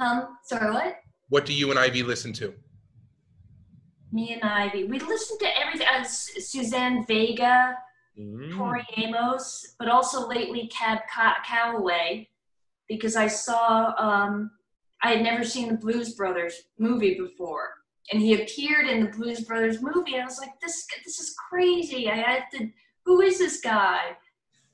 um, 0.00 0.36
sorry, 0.44 0.72
what? 0.72 0.96
What 1.28 1.44
do 1.46 1.52
you 1.52 1.70
and 1.70 1.78
Ivy 1.78 2.02
listen 2.02 2.32
to? 2.34 2.54
Me 4.12 4.32
and 4.32 4.42
Ivy. 4.42 4.84
We 4.84 4.98
listen 5.00 5.38
to 5.38 5.60
everything. 5.60 5.86
Uh, 5.94 6.04
Suzanne 6.04 7.04
Vega, 7.06 7.76
Mm. 8.18 8.56
Tori 8.56 8.84
Amos, 8.96 9.76
but 9.78 9.88
also 9.88 10.26
lately 10.26 10.66
Cab 10.76 10.98
Ca- 11.08 11.36
Calloway, 11.46 12.28
because 12.88 13.14
I 13.14 13.28
saw 13.28 13.94
um, 13.96 14.50
I 15.04 15.10
had 15.12 15.22
never 15.22 15.44
seen 15.44 15.68
the 15.68 15.76
Blues 15.76 16.14
Brothers 16.14 16.54
movie 16.80 17.16
before, 17.16 17.68
and 18.10 18.20
he 18.20 18.42
appeared 18.42 18.88
in 18.88 19.04
the 19.04 19.10
Blues 19.16 19.42
Brothers 19.42 19.80
movie, 19.80 20.14
and 20.14 20.22
I 20.22 20.24
was 20.24 20.40
like, 20.40 20.58
this 20.60 20.84
this 21.04 21.20
is 21.20 21.32
crazy. 21.48 22.10
I 22.10 22.16
have 22.16 22.50
to. 22.54 22.68
Who 23.04 23.20
is 23.20 23.38
this 23.38 23.60
guy? 23.60 24.16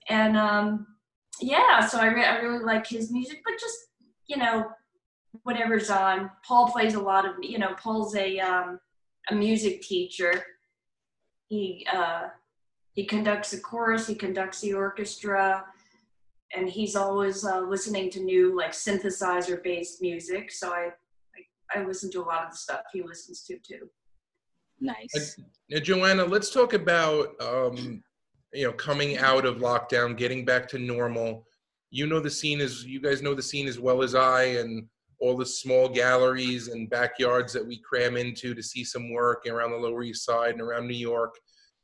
And 0.08 0.38
um, 0.38 0.86
yeah, 1.40 1.86
so 1.86 1.98
I, 1.98 2.06
re- 2.06 2.24
I 2.24 2.36
really 2.38 2.64
like 2.64 2.86
his 2.86 3.10
music, 3.10 3.42
but 3.44 3.58
just 3.58 3.76
you 4.26 4.36
know 4.36 4.70
whatever's 5.42 5.90
on. 5.90 6.30
Paul 6.46 6.70
plays 6.70 6.94
a 6.94 7.00
lot 7.00 7.26
of 7.26 7.32
you 7.42 7.58
know 7.58 7.74
Paul's 7.74 8.14
a 8.16 8.38
um, 8.38 8.80
a 9.30 9.34
music 9.34 9.82
teacher. 9.82 10.44
He 11.48 11.86
uh, 11.92 12.28
he 12.92 13.04
conducts 13.04 13.50
the 13.50 13.60
chorus, 13.60 14.06
he 14.06 14.14
conducts 14.14 14.60
the 14.60 14.74
orchestra, 14.74 15.64
and 16.56 16.68
he's 16.68 16.96
always 16.96 17.44
uh, 17.44 17.60
listening 17.60 18.10
to 18.10 18.20
new 18.20 18.56
like 18.56 18.72
synthesizer 18.72 19.62
based 19.62 20.00
music. 20.00 20.52
So 20.52 20.72
I, 20.72 20.90
I 21.74 21.80
I 21.80 21.84
listen 21.84 22.10
to 22.12 22.22
a 22.22 22.26
lot 22.26 22.44
of 22.44 22.52
the 22.52 22.56
stuff 22.56 22.82
he 22.92 23.02
listens 23.02 23.42
to 23.44 23.58
too. 23.58 23.88
Nice. 24.80 25.38
Now, 25.70 25.78
Joanna, 25.78 26.24
let's 26.24 26.50
talk 26.50 26.74
about 26.74 27.40
um, 27.40 28.02
you 28.54 28.64
know 28.64 28.72
coming 28.72 29.18
out 29.18 29.44
of 29.44 29.56
lockdown, 29.56 30.16
getting 30.16 30.44
back 30.44 30.68
to 30.68 30.78
normal. 30.78 31.46
You 31.90 32.06
know 32.06 32.20
the 32.20 32.30
scene 32.30 32.60
is 32.60 32.84
you 32.84 33.00
guys 33.00 33.22
know 33.22 33.34
the 33.34 33.42
scene 33.42 33.68
as 33.68 33.78
well 33.78 34.02
as 34.02 34.14
I, 34.14 34.44
and 34.44 34.86
all 35.20 35.36
the 35.36 35.46
small 35.46 35.88
galleries 35.88 36.68
and 36.68 36.90
backyards 36.90 37.52
that 37.52 37.66
we 37.66 37.80
cram 37.80 38.16
into 38.16 38.54
to 38.54 38.62
see 38.62 38.84
some 38.84 39.12
work 39.12 39.44
around 39.46 39.70
the 39.70 39.76
Lower 39.76 40.02
East 40.02 40.24
Side 40.24 40.52
and 40.52 40.60
around 40.60 40.86
New 40.86 40.94
York. 40.94 41.34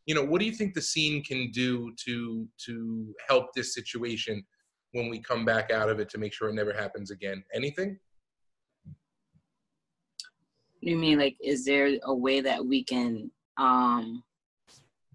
You 0.07 0.15
know, 0.15 0.25
what 0.25 0.41
do 0.41 0.47
you 0.47 0.53
think 0.53 0.75
the 0.75 0.83
scene 0.83 1.23
can 1.23 1.51
do 1.51 1.93
to 2.05 2.49
to 2.67 3.15
help 3.29 3.47
this 3.55 3.75
situation 3.75 4.45
when 4.93 5.09
we 5.09 5.21
come 5.21 5.45
back 5.45 5.71
out 5.71 5.89
of 5.89 6.01
it 6.01 6.09
to 6.11 6.19
make 6.19 6.33
sure 6.33 6.49
it 6.49 6.55
never 6.55 6.73
happens 6.73 7.11
again? 7.11 7.45
Anything? 7.55 7.99
you 10.81 10.97
mean 10.97 11.19
like 11.19 11.37
is 11.43 11.65
there 11.65 11.91
a 12.05 12.15
way 12.15 12.41
that 12.41 12.65
we 12.65 12.83
can 12.83 13.31
um 13.59 14.23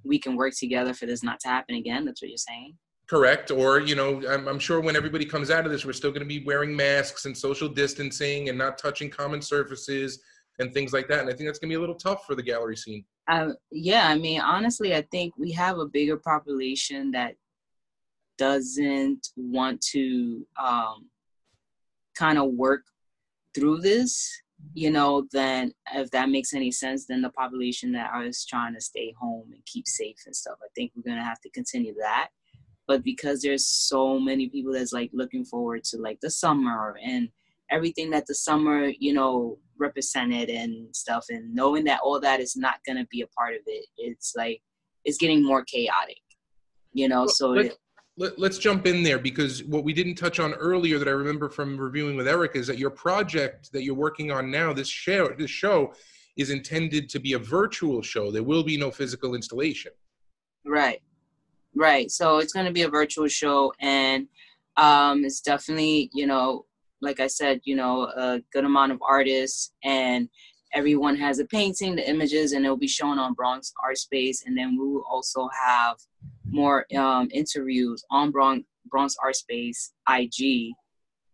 we 0.06 0.20
can 0.20 0.36
work 0.36 0.54
together 0.56 0.94
for 0.94 1.06
this 1.06 1.24
not 1.24 1.39
to 1.41 1.48
happen 1.48 1.76
again 1.76 2.06
that's 2.06 2.22
what 2.22 2.30
you're 2.30 2.38
saying? 2.38 2.76
Correct 3.08 3.52
or 3.52 3.80
you 3.80 3.96
know 3.96 4.22
I'm, 4.28 4.48
I'm, 4.48 4.60
sure 4.60 4.80
when 4.80 4.96
everybody 4.96 5.26
comes 5.26 5.52
out 5.52 5.65
of 5.65 5.72
this 5.72 5.86
we're 5.86 5.94
still 5.94 6.12
going 6.12 6.22
to 6.22 6.28
be 6.28 6.44
wearing 6.44 6.76
masks 6.76 7.26
and 7.26 7.38
social 7.38 7.70
distancing 7.70 8.50
and 8.50 8.58
not 8.58 8.78
touching 8.80 9.10
common 9.10 9.41
surfaces 9.41 10.24
and 10.58 10.74
things 10.74 10.91
like 10.91 11.08
that 11.10 11.20
and 11.20 11.30
i 11.30 11.34
think 11.34 11.48
that's 11.48 11.60
going 11.60 11.70
to 11.70 11.74
be 11.74 11.78
a 11.78 11.80
little 11.80 11.96
tough 11.96 12.26
for 12.26 12.34
the 12.34 12.41
gallery 12.41 12.76
scene. 12.76 13.06
Um, 13.28 13.56
yeah 13.72 14.08
i 14.08 14.18
mean 14.18 14.41
honestly 14.41 14.96
i 14.96 15.04
think 15.12 15.38
we 15.38 15.52
have 15.52 15.78
a 15.78 15.86
bigger 15.86 16.18
population 16.18 17.12
that 17.12 17.36
doesn't 18.38 19.28
want 19.36 19.82
to 19.82 20.46
um, 20.62 21.10
kind 22.15 22.38
of 22.38 22.52
work 22.54 22.82
through 23.54 23.82
this 23.82 24.41
you 24.73 24.91
know, 24.91 25.28
then 25.32 25.73
if 25.93 26.10
that 26.12 26.30
makes 26.30 26.54
any 26.54 26.71
sense, 26.71 27.06
then 27.06 27.21
the 27.21 27.30
population 27.30 27.91
that 27.93 28.12
is 28.25 28.45
trying 28.45 28.73
to 28.73 28.82
stay 28.82 29.13
home 29.19 29.49
and 29.51 29.65
keep 29.65 29.88
safe 29.88 30.17
and 30.25 30.36
stuff, 30.36 30.58
I 30.63 30.67
think 30.75 30.91
we're 30.95 31.10
gonna 31.10 31.23
have 31.23 31.41
to 31.41 31.49
continue 31.49 31.93
that. 31.99 32.30
But 32.88 33.04
because 33.04 33.41
there's 33.41 33.65
so 33.65 34.19
many 34.19 34.49
people 34.49 34.73
that's 34.73 34.93
like 34.93 35.10
looking 35.13 35.45
forward 35.45 35.84
to 35.86 35.97
like 35.97 36.19
the 36.21 36.30
summer 36.30 36.97
and 37.04 37.30
everything 37.71 38.12
that 38.12 38.28
the 38.28 38.36
summer, 38.36 38.91
you 38.99 39.13
know, 39.13 39.58
represented 39.78 40.49
and 40.49 40.95
stuff, 40.95 41.25
and 41.30 41.54
knowing 41.54 41.84
that 41.86 42.01
all 42.04 42.19
that 42.19 42.39
is 42.39 42.56
not 42.56 42.75
gonna 42.86 43.08
be 43.10 43.21
a 43.21 43.28
part 43.28 43.56
of 43.56 43.62
it, 43.65 43.86
it's 43.97 44.34
like 44.36 44.62
it's 45.04 45.17
getting 45.17 45.43
more 45.43 45.63
chaotic, 45.63 46.21
you 46.93 47.08
know. 47.08 47.21
Well, 47.21 47.30
so 47.30 47.54
it, 47.54 47.78
let, 48.17 48.39
us 48.39 48.58
jump 48.58 48.88
in 48.88 49.04
there 49.04 49.19
because 49.19 49.63
what 49.63 49.84
we 49.84 49.93
didn't 49.93 50.15
touch 50.15 50.39
on 50.39 50.54
earlier 50.54 50.97
that 50.99 51.08
I 51.08 51.12
remember 51.12 51.49
from 51.49 51.78
reviewing 51.78 52.15
with 52.15 52.28
Eric 52.28 52.51
is 52.56 52.67
that 52.67 52.78
your 52.78 52.89
project 52.89 53.71
that 53.73 53.84
you're 53.84 53.95
working 53.95 54.32
on 54.32 54.49
now, 54.49 54.71
this 54.71 54.88
show, 54.88 55.30
this 55.38 55.51
show 55.51 55.93
is 56.38 56.49
intended 56.49 57.10
to 57.10 57.19
be 57.19 57.34
a 57.34 57.39
virtual 57.39 58.01
show. 58.01 58.32
There 58.32 58.43
will 58.43 58.63
be 58.63 58.78
no 58.78 58.91
physical 58.91 59.36
installation. 59.36 59.91
Right, 60.65 61.01
right. 61.75 62.10
So 62.10 62.38
it's 62.38 62.54
going 62.54 62.65
to 62.65 62.71
be 62.71 62.84
a 62.84 62.89
virtual 62.89 63.28
show, 63.28 63.73
and 63.80 64.28
um, 64.78 65.23
it's 65.23 65.41
definitely, 65.41 66.10
you 66.13 66.25
know, 66.25 66.65
like 67.01 67.19
I 67.19 67.28
said, 67.28 67.62
you 67.65 67.75
know, 67.75 68.04
a 68.04 68.41
good 68.51 68.65
amount 68.65 68.91
of 68.91 69.01
artists, 69.01 69.71
and 69.84 70.30
everyone 70.75 71.15
has 71.15 71.39
a 71.39 71.45
painting, 71.45 71.95
the 71.95 72.07
images, 72.07 72.51
and 72.51 72.65
it'll 72.65 72.77
be 72.77 72.88
shown 72.88 73.17
on 73.17 73.33
Bronx 73.33 73.73
Art 73.83 73.97
Space, 73.97 74.43
and 74.45 74.55
then 74.55 74.77
we 74.77 74.85
will 74.85 75.05
also 75.09 75.49
have 75.65 75.95
more 76.45 76.85
um, 76.95 77.29
interviews 77.31 78.03
on 78.11 78.29
Bronx, 78.29 78.63
Bronx 78.85 79.15
Art 79.23 79.35
Space 79.35 79.93
IG, 80.09 80.73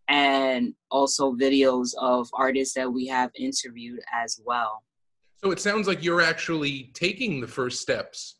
and 0.08 0.73
also 0.91 1.34
videos 1.34 1.89
of 1.99 2.30
artists 2.34 2.75
that 2.75 2.91
we 2.91 3.08
have 3.08 3.32
interviewed 3.36 3.99
as 4.13 4.39
well. 4.45 4.84
So 5.43 5.51
it 5.51 5.60
sounds 5.60 5.88
like 5.88 6.04
you're 6.04 6.21
actually 6.21 6.91
taking 6.93 7.41
the 7.41 7.47
first 7.47 7.82
steps 7.82 8.38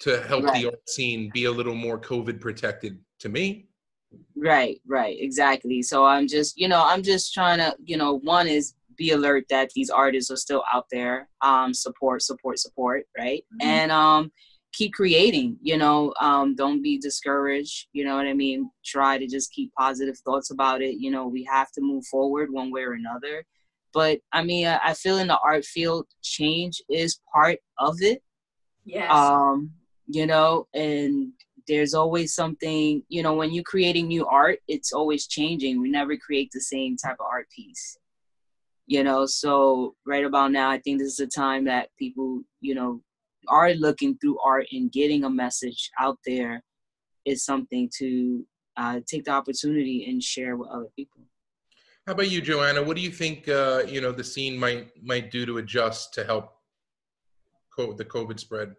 to 0.00 0.22
help 0.22 0.44
right. 0.44 0.60
the 0.60 0.66
art 0.70 0.88
scene 0.88 1.30
be 1.32 1.44
a 1.44 1.50
little 1.50 1.74
more 1.74 1.98
COVID 1.98 2.40
protected 2.40 2.98
to 3.20 3.28
me. 3.28 3.68
Right, 4.36 4.80
right, 4.86 5.16
exactly. 5.20 5.82
So 5.82 6.04
I'm 6.04 6.26
just, 6.26 6.58
you 6.58 6.68
know, 6.68 6.82
I'm 6.84 7.02
just 7.02 7.34
trying 7.34 7.58
to, 7.58 7.76
you 7.84 7.96
know, 7.96 8.14
one 8.20 8.48
is 8.48 8.74
be 8.98 9.12
alert 9.12 9.44
that 9.48 9.70
these 9.74 9.88
artists 9.88 10.30
are 10.30 10.36
still 10.36 10.64
out 10.72 10.86
there. 10.90 11.28
Um, 11.40 11.72
support, 11.72 12.22
support, 12.22 12.58
support, 12.58 13.04
right? 13.16 13.44
Mm-hmm. 13.54 13.68
And 13.68 13.92
um, 13.92 14.32
keep 14.72 14.92
creating 14.92 15.56
you 15.62 15.76
know? 15.76 16.12
Um, 16.20 16.54
don't 16.54 16.82
be 16.82 16.98
discouraged 16.98 17.88
you 17.92 18.04
know 18.04 18.16
what 18.16 18.26
i 18.26 18.32
mean? 18.34 18.70
Try 18.84 19.18
to 19.18 19.26
just 19.26 19.52
keep 19.52 19.72
positive 19.74 20.18
thoughts 20.18 20.50
about 20.50 20.82
it 20.82 20.96
you 20.98 21.10
know? 21.10 21.26
We 21.26 21.44
have 21.44 21.70
to 21.72 21.80
move 21.80 22.04
forward 22.06 22.52
one 22.52 22.70
way 22.70 22.82
or 22.82 22.92
another. 22.92 23.44
But 23.92 24.20
i 24.32 24.42
mean 24.42 24.66
i, 24.66 24.78
I 24.82 24.94
feel 24.94 25.18
in 25.18 25.28
the 25.28 25.38
art 25.38 25.64
field 25.64 26.06
change 26.22 26.82
is 26.88 27.20
part 27.32 27.58
of 27.78 27.96
it. 28.00 28.22
Yes. 28.84 29.10
Um 29.10 29.72
you 30.06 30.26
know? 30.26 30.66
And 30.74 31.32
there's 31.66 31.94
always 31.94 32.34
something 32.34 33.02
you 33.08 33.22
know 33.22 33.34
when 33.34 33.52
you're 33.52 33.64
creating 33.64 34.08
new 34.08 34.26
art 34.26 34.58
it's 34.68 34.92
always 34.92 35.26
changing. 35.26 35.80
We 35.80 35.90
never 35.90 36.16
create 36.16 36.50
the 36.52 36.60
same 36.60 36.96
type 36.96 37.16
of 37.20 37.26
art 37.26 37.48
piece 37.54 37.98
you 38.88 39.04
know 39.04 39.26
so 39.26 39.94
right 40.06 40.24
about 40.24 40.50
now 40.50 40.68
i 40.68 40.78
think 40.78 40.98
this 40.98 41.12
is 41.12 41.20
a 41.20 41.26
time 41.26 41.64
that 41.64 41.90
people 41.98 42.42
you 42.60 42.74
know 42.74 43.00
are 43.46 43.72
looking 43.74 44.16
through 44.18 44.38
art 44.44 44.66
and 44.72 44.90
getting 44.90 45.24
a 45.24 45.30
message 45.30 45.90
out 46.00 46.18
there 46.26 46.62
is 47.24 47.44
something 47.44 47.88
to 47.98 48.44
uh, 48.76 49.00
take 49.06 49.24
the 49.24 49.30
opportunity 49.30 50.06
and 50.08 50.22
share 50.22 50.56
with 50.56 50.68
other 50.68 50.88
people. 50.96 51.20
How 52.06 52.12
about 52.12 52.30
you, 52.30 52.40
Joanna? 52.40 52.82
What 52.82 52.96
do 52.96 53.02
you 53.02 53.10
think 53.10 53.48
uh, 53.48 53.82
you 53.86 54.00
know 54.00 54.12
the 54.12 54.24
scene 54.24 54.58
might 54.58 54.90
might 55.02 55.30
do 55.30 55.44
to 55.44 55.58
adjust 55.58 56.14
to 56.14 56.24
help 56.24 56.54
co- 57.76 57.92
the 57.92 58.04
COVID 58.04 58.40
spread? 58.40 58.74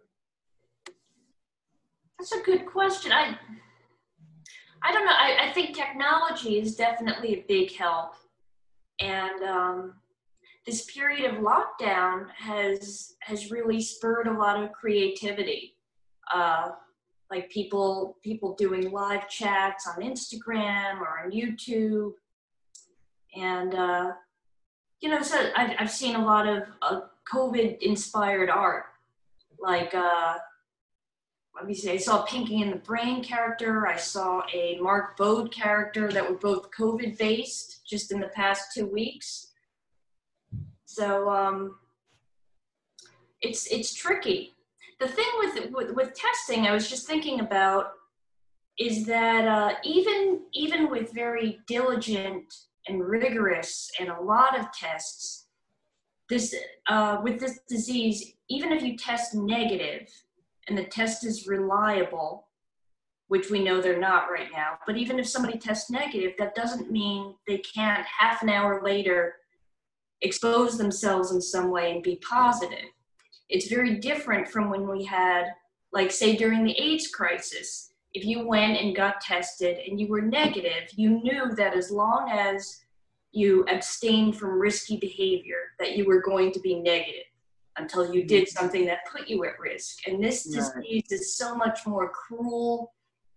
That's 2.18 2.32
a 2.32 2.42
good 2.42 2.66
question. 2.66 3.12
I 3.12 3.38
I 4.82 4.92
don't 4.92 5.04
know. 5.04 5.12
I, 5.12 5.48
I 5.48 5.52
think 5.52 5.76
technology 5.76 6.58
is 6.58 6.74
definitely 6.74 7.34
a 7.34 7.44
big 7.46 7.72
help, 7.72 8.14
and 8.98 9.42
um, 9.44 9.94
this 10.70 10.84
period 10.84 11.28
of 11.28 11.40
lockdown 11.40 12.26
has 12.36 13.16
has 13.22 13.50
really 13.50 13.80
spurred 13.80 14.28
a 14.28 14.32
lot 14.32 14.62
of 14.62 14.70
creativity. 14.70 15.74
Uh, 16.32 16.68
like 17.28 17.50
people 17.50 18.16
people 18.22 18.54
doing 18.54 18.92
live 18.92 19.28
chats 19.28 19.88
on 19.88 20.00
Instagram 20.00 21.00
or 21.00 21.24
on 21.24 21.32
YouTube, 21.32 22.12
and 23.36 23.74
uh, 23.74 24.12
you 25.00 25.08
know, 25.08 25.22
so 25.22 25.50
I've 25.56 25.74
I've 25.80 25.90
seen 25.90 26.14
a 26.14 26.24
lot 26.24 26.46
of 26.46 26.62
uh, 26.82 27.00
COVID 27.32 27.78
inspired 27.82 28.48
art, 28.48 28.84
like. 29.58 29.92
Uh, 29.94 30.34
let 31.56 31.66
me 31.66 31.74
see, 31.74 31.90
I 31.90 31.98
saw 31.98 32.22
Pinky 32.22 32.62
and 32.62 32.72
the 32.72 32.76
Brain 32.76 33.22
character. 33.22 33.86
I 33.86 33.96
saw 33.96 34.42
a 34.54 34.78
Mark 34.80 35.18
Bode 35.18 35.52
character 35.52 36.10
that 36.10 36.26
were 36.26 36.38
both 36.38 36.70
COVID 36.70 37.18
based 37.18 37.84
just 37.84 38.12
in 38.12 38.20
the 38.20 38.28
past 38.28 38.72
two 38.72 38.86
weeks. 38.86 39.49
So 40.90 41.30
um, 41.30 41.76
it's 43.42 43.68
it's 43.68 43.94
tricky. 43.94 44.54
The 44.98 45.06
thing 45.06 45.28
with, 45.38 45.70
with, 45.70 45.90
with 45.94 46.14
testing, 46.14 46.66
I 46.66 46.72
was 46.72 46.90
just 46.90 47.06
thinking 47.06 47.38
about, 47.40 47.92
is 48.76 49.06
that 49.06 49.46
uh, 49.46 49.74
even 49.84 50.40
even 50.52 50.90
with 50.90 51.12
very 51.14 51.60
diligent 51.68 52.52
and 52.88 53.04
rigorous 53.04 53.88
and 54.00 54.08
a 54.08 54.20
lot 54.20 54.58
of 54.58 54.72
tests, 54.72 55.46
this 56.28 56.56
uh, 56.88 57.20
with 57.22 57.38
this 57.38 57.60
disease, 57.68 58.32
even 58.48 58.72
if 58.72 58.82
you 58.82 58.96
test 58.96 59.32
negative 59.32 60.08
and 60.66 60.76
the 60.76 60.84
test 60.84 61.24
is 61.24 61.46
reliable, 61.46 62.48
which 63.28 63.48
we 63.48 63.62
know 63.62 63.80
they're 63.80 64.00
not 64.00 64.28
right 64.28 64.48
now, 64.52 64.76
but 64.88 64.96
even 64.96 65.20
if 65.20 65.28
somebody 65.28 65.56
tests 65.56 65.88
negative, 65.88 66.32
that 66.40 66.56
doesn't 66.56 66.90
mean 66.90 67.36
they 67.46 67.58
can't 67.58 68.04
half 68.18 68.42
an 68.42 68.48
hour 68.48 68.82
later 68.82 69.36
expose 70.22 70.76
themselves 70.76 71.32
in 71.32 71.40
some 71.40 71.70
way 71.70 71.92
and 71.92 72.02
be 72.02 72.16
positive. 72.16 72.88
It's 73.48 73.68
very 73.68 73.96
different 73.96 74.48
from 74.48 74.70
when 74.70 74.88
we 74.88 75.04
had, 75.04 75.46
like, 75.92 76.10
say, 76.10 76.36
during 76.36 76.64
the 76.64 76.78
AIDS 76.80 77.08
crisis. 77.08 77.92
If 78.12 78.24
you 78.24 78.46
went 78.46 78.78
and 78.78 78.94
got 78.94 79.20
tested 79.20 79.78
and 79.86 80.00
you 80.00 80.08
were 80.08 80.22
negative, 80.22 80.88
you 80.94 81.22
knew 81.22 81.54
that 81.56 81.74
as 81.74 81.90
long 81.90 82.30
as 82.30 82.82
you 83.32 83.64
abstained 83.68 84.36
from 84.36 84.60
risky 84.60 84.96
behavior, 84.96 85.58
that 85.78 85.96
you 85.96 86.04
were 86.04 86.20
going 86.20 86.52
to 86.52 86.60
be 86.60 86.80
negative 86.80 87.24
until 87.76 88.12
you 88.12 88.24
did 88.24 88.44
mm-hmm. 88.44 88.58
something 88.58 88.86
that 88.86 89.06
put 89.10 89.28
you 89.28 89.44
at 89.44 89.58
risk. 89.58 90.06
And 90.06 90.22
this 90.22 90.44
disease 90.44 91.10
is 91.10 91.36
so 91.36 91.54
much 91.54 91.86
more 91.86 92.10
cruel 92.10 92.92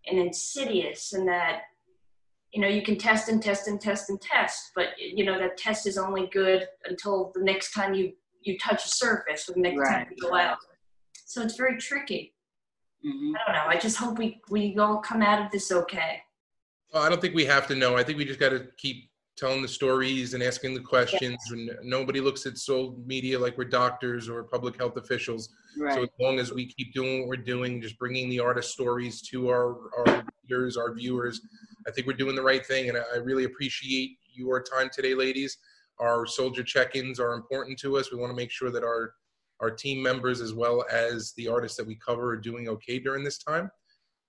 and 0.08 0.20
insidious 0.20 1.14
in 1.14 1.26
that 1.28 1.62
you 2.54 2.62
know, 2.62 2.68
you 2.68 2.84
can 2.84 2.98
test 2.98 3.30
and 3.30 3.42
test 3.42 3.68
and 3.68 3.82
test 3.82 4.10
and 4.10 4.22
test, 4.22 4.72
but 4.76 4.90
you 5.00 5.26
know 5.26 5.40
that 5.40 5.58
test 5.58 5.88
is 5.88 5.98
only 5.98 6.30
good 6.32 6.68
until 6.86 7.32
the 7.34 7.44
next 7.44 7.74
time 7.74 7.94
you 7.96 8.14
you 8.42 8.58
touch 8.60 8.86
a 8.86 8.90
surface 8.90 9.50
or 9.50 9.54
the 9.54 9.62
next 9.62 9.80
right. 9.80 10.06
time 10.06 10.08
you 10.16 10.30
go 10.30 10.36
out. 10.36 10.58
So 11.26 11.42
it's 11.42 11.56
very 11.56 11.78
tricky. 11.80 12.36
Mm-hmm. 13.06 13.34
I 13.36 13.54
don't 13.54 13.56
know. 13.56 13.70
I 13.70 13.78
just 13.78 13.98
hope 13.98 14.20
we 14.20 14.40
we 14.52 14.78
all 14.78 15.00
come 15.00 15.24
out 15.24 15.44
of 15.44 15.52
this 15.52 15.72
okay. 15.72 16.22
Well, 16.94 17.02
I 17.02 17.10
don't 17.10 17.20
think 17.20 17.34
we 17.34 17.46
have 17.46 17.66
to 17.68 17.76
know. 17.76 17.98
I 17.98 18.04
think 18.04 18.20
we 18.20 18.26
just 18.26 18.40
got 18.40 18.50
to 18.50 18.68
keep 18.78 19.10
telling 19.36 19.62
the 19.62 19.68
stories 19.68 20.34
and 20.34 20.44
asking 20.44 20.74
the 20.74 20.80
questions. 20.80 21.38
And 21.52 21.72
nobody 21.84 22.20
looks 22.20 22.46
at 22.46 22.58
sold 22.58 23.06
media 23.08 23.40
like 23.40 23.58
we're 23.58 23.66
doctors 23.66 24.30
or 24.30 24.44
public 24.44 24.78
health 24.78 24.98
officials. 24.98 25.50
Right. 25.78 25.96
So 25.96 26.04
as 26.04 26.10
long 26.20 26.40
as 26.40 26.54
we 26.54 26.72
keep 26.72 26.94
doing 26.94 27.22
what 27.22 27.30
we're 27.30 27.44
doing, 27.44 27.82
just 27.82 27.98
bringing 27.98 28.30
the 28.30 28.40
artist 28.40 28.72
stories 28.72 29.22
to 29.30 29.50
our 29.50 29.78
our 29.98 30.24
readers, 30.44 30.78
our 30.78 30.94
viewers, 30.94 31.42
I 31.88 31.92
think 31.92 32.08
we're 32.08 32.14
doing 32.14 32.36
the 32.36 32.44
right 32.44 32.66
thing. 32.66 32.90
And 32.90 32.98
I, 32.98 33.02
I 33.16 33.18
really 33.18 33.46
appreciate 33.46 34.18
your 34.34 34.62
time 34.62 34.90
today, 34.94 35.16
ladies. 35.16 35.58
Our 36.00 36.26
soldier 36.26 36.64
check-ins 36.64 37.20
are 37.20 37.34
important 37.34 37.80
to 37.80 37.98
us. 37.98 38.12
We 38.12 38.18
want 38.18 38.32
to 38.32 38.36
make 38.36 38.52
sure 38.52 38.72
that 38.72 38.84
our 38.84 39.14
our 39.62 39.72
team 39.72 40.04
members 40.04 40.42
as 40.42 40.54
well 40.54 40.84
as 40.92 41.34
the 41.38 41.48
artists 41.48 41.78
that 41.78 41.88
we 41.88 41.96
cover 41.96 42.32
are 42.32 42.38
doing 42.38 42.68
okay 42.68 43.00
during 43.00 43.24
this 43.24 43.38
time. 43.38 43.72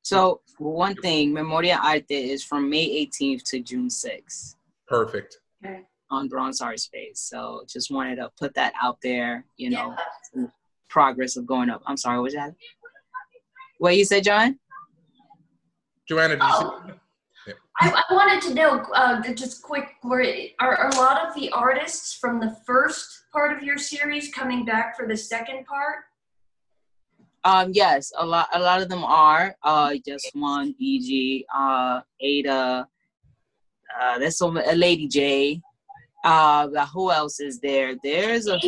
So 0.03 0.43
one 0.59 0.95
thing, 0.97 1.33
Memoria 1.33 1.81
Arte 1.83 2.14
is 2.14 2.45
from 2.45 2.69
May 2.69 3.07
18th 3.07 3.43
to 3.45 3.61
June 3.61 3.88
6th 3.88 4.57
Perfect. 4.88 5.38
Okay. 5.64 5.83
on 6.11 6.29
Bronx 6.29 6.61
Art 6.61 6.79
Space. 6.79 7.18
So 7.20 7.64
just 7.68 7.90
wanted 7.90 8.16
to 8.16 8.31
put 8.38 8.55
that 8.55 8.73
out 8.81 8.99
there, 9.03 9.44
you 9.57 9.70
know, 9.70 9.97
Yeah. 10.37 10.47
progress 10.90 11.37
of 11.37 11.47
going 11.47 11.70
up. 11.70 11.83
I'm 11.87 11.97
sorry, 11.97 12.18
what 12.18 12.25
was 12.25 12.35
that? 12.35 12.55
What 13.79 13.97
you 13.97 14.05
said, 14.05 14.23
John? 14.23 14.59
Joanna, 16.07 16.35
did 16.37 16.42
you 16.42 16.49
Oh. 16.53 16.83
say? 17.47 17.53
I, 17.81 18.03
I 18.11 18.14
wanted 18.14 18.42
to 18.49 18.55
know, 18.55 18.81
uh, 18.94 19.23
just 19.33 19.62
quick, 19.62 19.94
were, 20.05 20.25
are, 20.61 20.77
are 20.77 20.90
a 20.90 20.94
lot 20.97 21.27
of 21.27 21.35
the 21.35 21.51
artists 21.51 22.14
from 22.14 22.38
the 22.38 22.57
first 22.64 23.25
part 23.33 23.57
of 23.57 23.62
your 23.64 23.79
series 23.79 24.33
coming 24.33 24.64
back 24.64 24.97
for 24.97 25.09
the 25.09 25.16
second 25.16 25.64
part? 25.66 26.05
Um, 27.42 27.73
yes, 27.75 28.12
a 28.16 28.25
lot 28.25 28.49
a 28.55 28.59
lot 28.61 28.81
of 28.81 28.88
them 28.88 29.03
are. 29.05 29.55
Uh 29.62 29.97
just 30.07 30.31
one, 30.35 30.75
BG, 30.81 31.44
uh, 31.55 32.01
Ada, 32.20 32.88
uh 34.01 34.18
there's 34.18 34.38
some 34.38 34.57
a 34.57 34.75
Lady 34.75 35.09
J. 35.09 35.61
Uh 36.25 36.68
who 36.87 37.11
else 37.11 37.40
is 37.40 37.61
there? 37.61 37.94
There's 38.03 38.49
a 38.49 38.59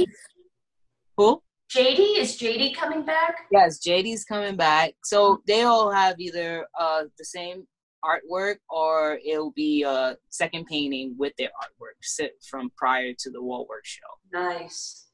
who? 1.16 1.42
JD, 1.74 2.18
is 2.18 2.38
JD 2.38 2.76
coming 2.76 3.04
back? 3.04 3.46
Yes, 3.50 3.80
JD's 3.84 4.24
coming 4.24 4.56
back. 4.56 4.94
So 5.02 5.40
they 5.46 5.62
all 5.62 5.90
have 5.90 6.20
either 6.20 6.66
uh 6.78 7.04
the 7.18 7.24
same 7.24 7.66
artwork 8.04 8.56
or 8.70 9.18
it'll 9.26 9.52
be 9.52 9.82
a 9.82 10.16
second 10.28 10.66
painting 10.66 11.14
with 11.18 11.32
their 11.38 11.48
artwork 11.48 12.28
from 12.48 12.70
prior 12.76 13.12
to 13.18 13.30
the 13.30 13.42
wall 13.42 13.66
work 13.68 13.84
show. 13.84 14.02
Nice. 14.32 15.08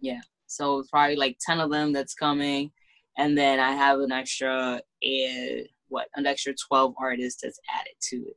Yeah. 0.00 0.20
So 0.46 0.80
it's 0.80 0.90
probably 0.90 1.16
like 1.16 1.38
ten 1.40 1.60
of 1.60 1.70
them 1.70 1.92
that's 1.92 2.14
coming, 2.14 2.72
and 3.16 3.38
then 3.38 3.60
I 3.60 3.72
have 3.72 4.00
an 4.00 4.10
extra 4.10 4.80
uh, 5.04 5.62
what 5.88 6.08
an 6.16 6.26
extra 6.26 6.54
twelve 6.68 6.94
artists 6.98 7.42
that's 7.42 7.60
added 7.72 7.94
to 8.10 8.16
it. 8.16 8.36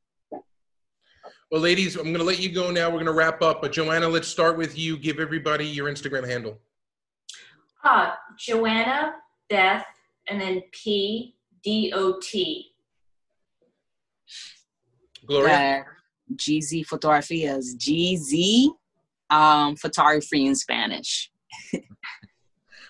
Well, 1.52 1.62
ladies, 1.62 1.96
I'm 1.96 2.06
going 2.06 2.18
to 2.18 2.24
let 2.24 2.40
you 2.40 2.50
go 2.50 2.72
now. 2.72 2.88
We're 2.88 2.96
going 2.96 3.06
to 3.06 3.14
wrap 3.14 3.42
up. 3.42 3.62
But 3.62 3.72
Joanna, 3.72 4.08
let's 4.08 4.28
start 4.28 4.58
with 4.58 4.78
you. 4.78 4.98
Give 4.98 5.20
everybody 5.20 5.66
your 5.66 5.90
Instagram 5.92 6.28
handle. 6.28 6.60
Ah, 7.84 8.18
Joanna, 8.40 9.16
Beth, 9.50 9.86
and 10.28 10.42
then 10.42 10.64
P 10.72 11.36
D 11.64 11.94
O 11.96 12.20
T. 12.22 12.72
Gloria. 15.26 15.54
Uh, 15.54 15.84
GZ 16.36 16.86
Fotografias, 16.88 17.76
GZ 17.78 18.70
um, 19.30 19.76
Photography 19.76 20.48
in 20.48 20.56
Spanish. 20.56 21.32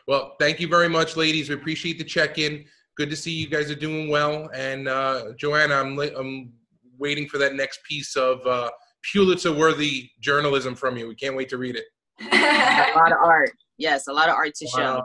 Well, 0.07 0.35
thank 0.37 0.59
you 0.59 0.67
very 0.67 0.89
much, 0.89 1.15
ladies. 1.15 1.47
We 1.47 1.55
appreciate 1.55 1.97
the 1.97 2.03
check-in. 2.03 2.65
Good 2.95 3.09
to 3.09 3.15
see 3.15 3.31
you 3.31 3.47
guys 3.47 3.71
are 3.71 3.75
doing 3.75 4.09
well. 4.09 4.49
And 4.53 4.87
uh, 4.87 5.31
Joanna, 5.37 5.75
I'm 5.75 5.95
li- 5.95 6.13
I'm 6.15 6.51
waiting 6.97 7.27
for 7.27 7.37
that 7.39 7.55
next 7.55 7.79
piece 7.83 8.15
of 8.15 8.45
uh, 8.45 8.69
Pulitzer-worthy 9.11 10.09
journalism 10.21 10.75
from 10.75 10.97
you. 10.97 11.07
We 11.07 11.15
can't 11.15 11.35
wait 11.35 11.49
to 11.49 11.57
read 11.57 11.75
it. 11.75 11.85
A 12.21 12.91
lot 12.95 13.11
of 13.11 13.17
art. 13.23 13.51
Yes, 13.77 14.07
a 14.07 14.13
lot 14.13 14.29
of 14.29 14.35
art 14.35 14.53
to 14.55 14.67
show. 14.67 15.03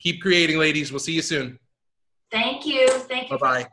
Keep 0.00 0.20
creating, 0.20 0.58
ladies. 0.58 0.92
We'll 0.92 0.98
see 0.98 1.12
you 1.12 1.22
soon. 1.22 1.58
Thank 2.30 2.66
you. 2.66 2.88
Thank 2.88 3.30
you. 3.30 3.38
Bye 3.38 3.62
bye. 3.62 3.68